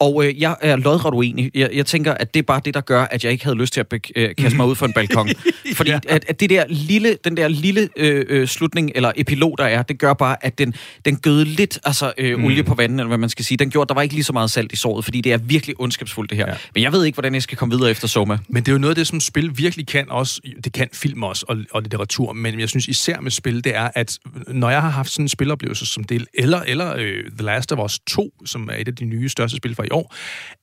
[0.00, 1.50] Og øh, jeg er lodret uenig.
[1.54, 3.72] Jeg, jeg tænker, at det er bare det, der gør, at jeg ikke havde lyst
[3.72, 5.28] til at øh, kaste mig ud for en balkon.
[5.76, 5.98] Fordi Ja.
[6.08, 9.82] at, at det der lille, den der lille øh, øh, slutning, eller epilog, der er,
[9.82, 10.74] det gør bare, at den,
[11.04, 13.58] den gøde lidt altså, øh, olie på vandet, eller hvad man skal sige.
[13.58, 15.80] Den gjorde, der var ikke lige så meget salt i såret, fordi det er virkelig
[15.80, 16.48] ondskabsfuldt, det her.
[16.48, 16.54] Ja.
[16.74, 18.38] Men jeg ved ikke, hvordan jeg skal komme videre efter Soma.
[18.48, 20.40] Men det er jo noget af det, som spil virkelig kan også.
[20.64, 22.32] Det kan film også, og, og litteratur.
[22.32, 24.18] Men jeg synes især med spil, det er, at
[24.48, 27.78] når jeg har haft sådan en spiloplevelse som del, eller, eller øh, The Last of
[27.84, 30.14] Us 2, som er et af de nye største spil fra i år,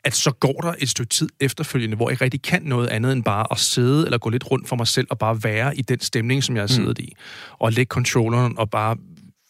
[0.04, 3.24] at så går der et stykke tid efterfølgende, hvor jeg rigtig kan noget andet end
[3.24, 6.00] bare at sidde eller gå lidt rundt for mig selv og bare være i den
[6.00, 7.14] stemning, som jeg har siddet i.
[7.60, 8.98] Og lægge controlleren og bare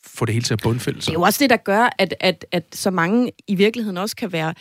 [0.05, 1.11] få det hele til at bundfælde Det sig.
[1.11, 4.31] er jo også det, der gør, at, at, at så mange i virkeligheden også kan
[4.31, 4.53] være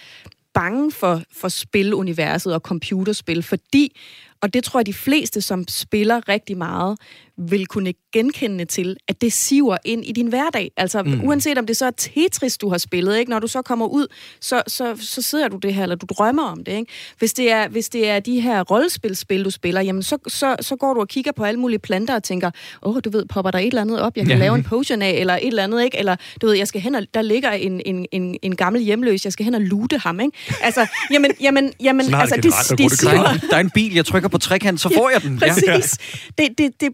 [0.55, 4.01] bange for, for spiluniverset og computerspil, fordi,
[4.43, 6.99] og det tror jeg, de fleste, som spiller rigtig meget,
[7.39, 10.71] vil kunne genkende til, at det siver ind i din hverdag.
[10.77, 11.25] Altså, mm.
[11.25, 13.31] uanset om det så er Tetris, du har spillet, ikke?
[13.31, 14.07] når du så kommer ud,
[14.41, 16.73] så, så, så sidder du det her, eller du drømmer om det.
[16.73, 16.93] Ikke?
[17.19, 20.77] Hvis, det er, hvis det er de her rollespilspil, du spiller, jamen så, så, så
[20.77, 22.51] går du og kigger på alle mulige planter og tænker,
[22.83, 24.37] åh, du ved, popper der et eller andet op, jeg kan Ja.
[24.37, 24.43] ja.
[24.43, 25.99] lave en potion af, eller et eller andet, ikke?
[25.99, 29.25] Eller, du ved, jeg skal hen og, der ligger en, en, en, en gammel hjemløs,
[29.25, 30.37] jeg skal hen og loote ham, ikke?
[30.63, 33.71] Altså, jamen, jamen, jamen, altså, det de, generelt at de, gå det Der er, en,
[33.71, 35.39] bil, jeg trykker på trekant, så får jeg den.
[35.43, 35.49] Ja.
[35.49, 35.99] Præcis.
[36.39, 36.89] Det, det, det,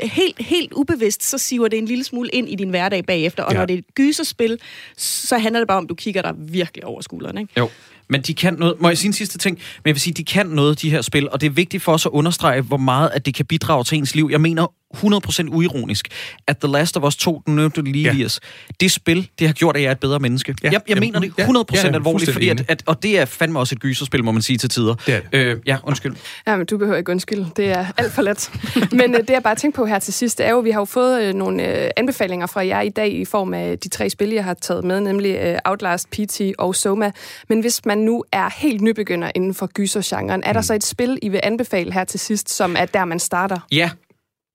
[0.00, 3.42] helt, helt ubevidst, så siver det en lille smule ind i din hverdag bagefter.
[3.42, 3.58] Og Ja.
[3.58, 4.58] når det er et gyserspil,
[4.96, 7.38] så handler det bare om, at du kigger dig virkelig over skulderen.
[7.38, 7.52] Ikke?
[7.58, 7.68] Jo.
[8.10, 8.80] Men de kan noget.
[8.80, 9.56] Må jeg sige en sidste ting?
[9.56, 11.92] Men jeg vil sige, de kan noget, de her spil, og det er vigtigt for
[11.92, 14.28] os at understrege, hvor meget at det kan bidrage til ens liv.
[14.32, 16.08] Jeg mener 100% uironisk,
[16.46, 18.28] at The Last of Us 2, du nævnte det lige, Ja.
[18.80, 20.54] Det spil, det har gjort, at jeg er et bedre menneske.
[20.62, 20.68] Ja.
[20.68, 21.46] Jeg, jeg Jamen, mener det ja.
[21.46, 24.32] 100% Ja, ja, alvorligt, fordi at, at, og det er fandme også et gyserspil, må
[24.32, 24.94] man sige til tider.
[25.06, 25.38] Det er det.
[25.38, 26.16] Øh, ja, undskyld.
[26.46, 27.50] Ja, men du behøver ikke undskylde.
[27.56, 28.50] Det er alt for let.
[28.92, 30.80] Men øh, det, jeg bare tænker på her til sidst, er jo, at vi har
[30.80, 34.10] jo fået øh, nogle øh, anbefalinger fra jer i dag i form af de tre
[34.10, 37.10] spil, jeg har taget med, nemlig øh, Outlast, PT og Soma.
[37.48, 41.18] Men hvis man nu er helt nybegynder inden for gysergenren, er der så et spil,
[41.22, 43.58] I vil anbefale her til sidst, som er der, man starter?
[43.72, 43.90] Ja.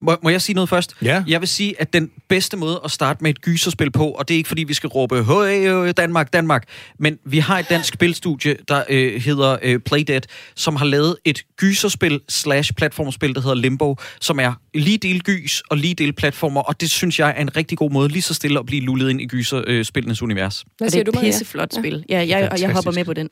[0.03, 0.95] Må, må jeg sige noget først?
[1.01, 1.23] Ja.
[1.27, 4.33] Jeg vil sige, at den bedste måde at starte med et gyserspil på, og det
[4.33, 6.63] er ikke fordi, vi skal råbe, hey, Danmark, Danmark,
[6.99, 10.21] men vi har et dansk spilstudie, der øh, hedder øh, Playdead,
[10.55, 15.61] som har lavet et gyserspil slash platformspil, der hedder Limbo, som er lige del gys
[15.69, 18.33] og lige del platformer, og det synes jeg er en rigtig god måde lige så
[18.33, 20.63] stille at blive lullet ind i gyserspillenes univers.
[20.77, 22.05] Hvad Og det siger er du, et pisseflot spil.
[22.09, 23.29] Ja, jeg, og jeg hopper med på den.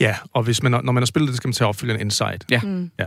[0.00, 2.44] Ja, og hvis man, når man har spillet det, skal man tage opfølgende Insight.
[2.50, 2.60] Ja.
[2.60, 2.90] Mm.
[2.98, 3.04] ja.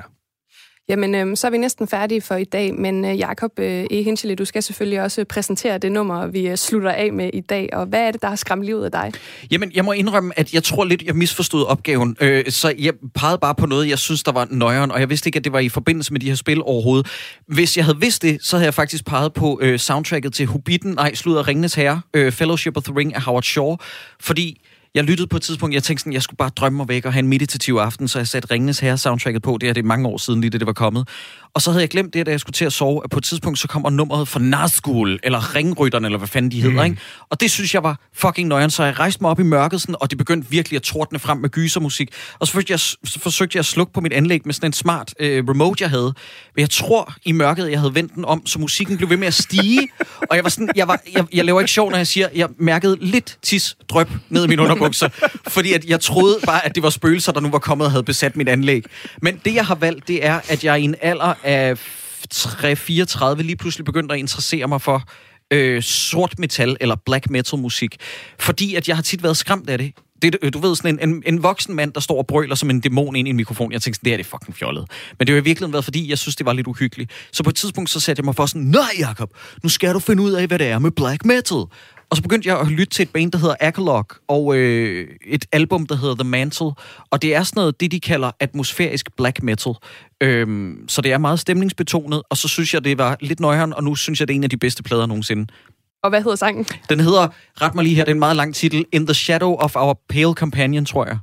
[0.91, 4.03] Jamen, øh, så er vi næsten færdige for i dag, men øh, Jakob øh, E.
[4.03, 7.41] Hinchely, du skal selvfølgelig også øh, præsentere det nummer, vi øh, slutter af med i
[7.41, 7.69] dag.
[7.73, 9.11] Og hvad er det, der har skræmt livet af dig?
[9.51, 12.17] Jamen, jeg må indrømme, at jeg tror lidt, jeg misforstod opgaven.
[12.21, 15.27] Øh, så jeg pegede bare på noget, jeg synes, der var nøjeren, og jeg vidste
[15.27, 17.07] ikke, at det var i forbindelse med de her spil overhovedet.
[17.47, 20.91] Hvis jeg havde vidst det, så havde jeg faktisk peget på øh, soundtracket til Hobbiten,
[20.91, 23.75] nej, sludder Ringenes Herre, øh, Fellowship of the Ring af Howard Shaw,
[24.19, 24.61] fordi
[24.95, 27.13] jeg lyttede på et tidspunkt, jeg tænkte sådan, jeg skulle bare drømme mig væk og
[27.13, 29.57] have en meditativ aften, så jeg satte Ringenes Herre soundtracket på.
[29.61, 31.07] Det er det mange år siden, lige det, det var kommet.
[31.54, 33.24] Og så havde jeg glemt det, da jeg skulle til at sove, at på et
[33.24, 36.91] tidspunkt, så kommer nummeret fra Nazgul, eller Ringrytterne, eller hvad fanden de hedder, mm.
[36.91, 37.02] ikke?
[37.30, 39.95] Og det synes jeg var fucking nøjeren, så jeg rejste mig op i mørket, sådan,
[39.99, 42.10] og det begyndte virkelig at tordne frem med gysermusik.
[42.39, 44.74] Og så forsøgte jeg, så forsøgte jeg at slukke på mit anlæg med sådan en
[44.74, 46.14] smart øh, remote, jeg havde.
[46.56, 49.28] Men jeg tror i mørket, jeg havde vendt den om, så musikken blev ved med
[49.28, 49.88] at stige.
[50.30, 52.49] og jeg var sådan, jeg, var, jeg, jeg laver ikke sjov, når jeg siger, jeg
[52.58, 55.10] mærkede lidt tis drøb ned i mine underbukser.
[55.47, 58.04] fordi at jeg troede bare, at det var spøgelser, der nu var kommet og havde
[58.04, 58.84] besat mit anlæg.
[59.22, 61.73] Men det, jeg har valgt, det er, at jeg i en alder af
[62.33, 65.03] 3-34 lige pludselig begyndte at interessere mig for
[65.51, 67.97] øh, sort metal eller black metal musik.
[68.39, 69.93] Fordi at jeg har tit været skræmt af det.
[70.21, 72.79] det, du ved, sådan en, en, en voksen mand, der står og brøler som en
[72.79, 73.71] dæmon ind i en mikrofon.
[73.71, 74.85] Jeg tænkte sådan, det er det fucking fjollet.
[75.19, 77.11] Men det har i virkeligheden været, fordi jeg synes, det var lidt uhyggeligt.
[77.31, 79.29] Så på et tidspunkt, så satte jeg mig for sådan, nej Jacob,
[79.63, 81.63] nu skal du finde ud af, hvad det er med black metal.
[82.12, 85.45] Og så begyndte jeg at lytte til et band, der hedder Akalog, og øh, et
[85.51, 86.72] album, der hedder The Mantle.
[87.09, 89.74] Og det er sådan noget, det de kalder atmosfærisk black metal.
[90.22, 93.84] Øhm, så det er meget stemningsbetonet, og så synes jeg, det var lidt nøjeren, og
[93.84, 95.47] nu synes jeg, det er en af de bedste plader nogensinde.
[96.03, 96.66] Og hvad hedder sangen?
[96.89, 97.28] Den hedder,
[97.62, 100.01] ret mig lige her, det er en meget lang titel, In the Shadow of Our
[100.09, 101.18] Pale Companion, tror jeg.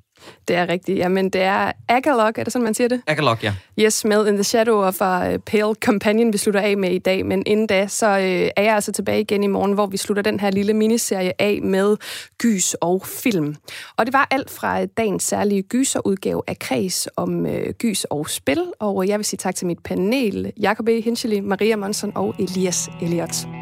[0.49, 0.99] Det er rigtigt.
[0.99, 3.01] Jamen, det er Agalog, er det sådan, man siger det?
[3.07, 3.55] Akalog, ja.
[3.81, 7.27] Yes, med In the Shadow of a Pale Companion, vi slutter af med i dag.
[7.27, 10.23] Men inden da, så øh, er jeg altså tilbage igen i morgen, hvor vi slutter
[10.23, 11.97] den her lille miniserie af med
[12.39, 13.57] gys og film.
[13.97, 18.63] Og det var alt fra dagens særlige gyserudgave af Kreds om øh, gys og spil.
[18.79, 21.01] Og jeg vil sige tak til mit panel, Jacob E.
[21.01, 23.58] Hinchely, Maria Monson og Elias Elliot.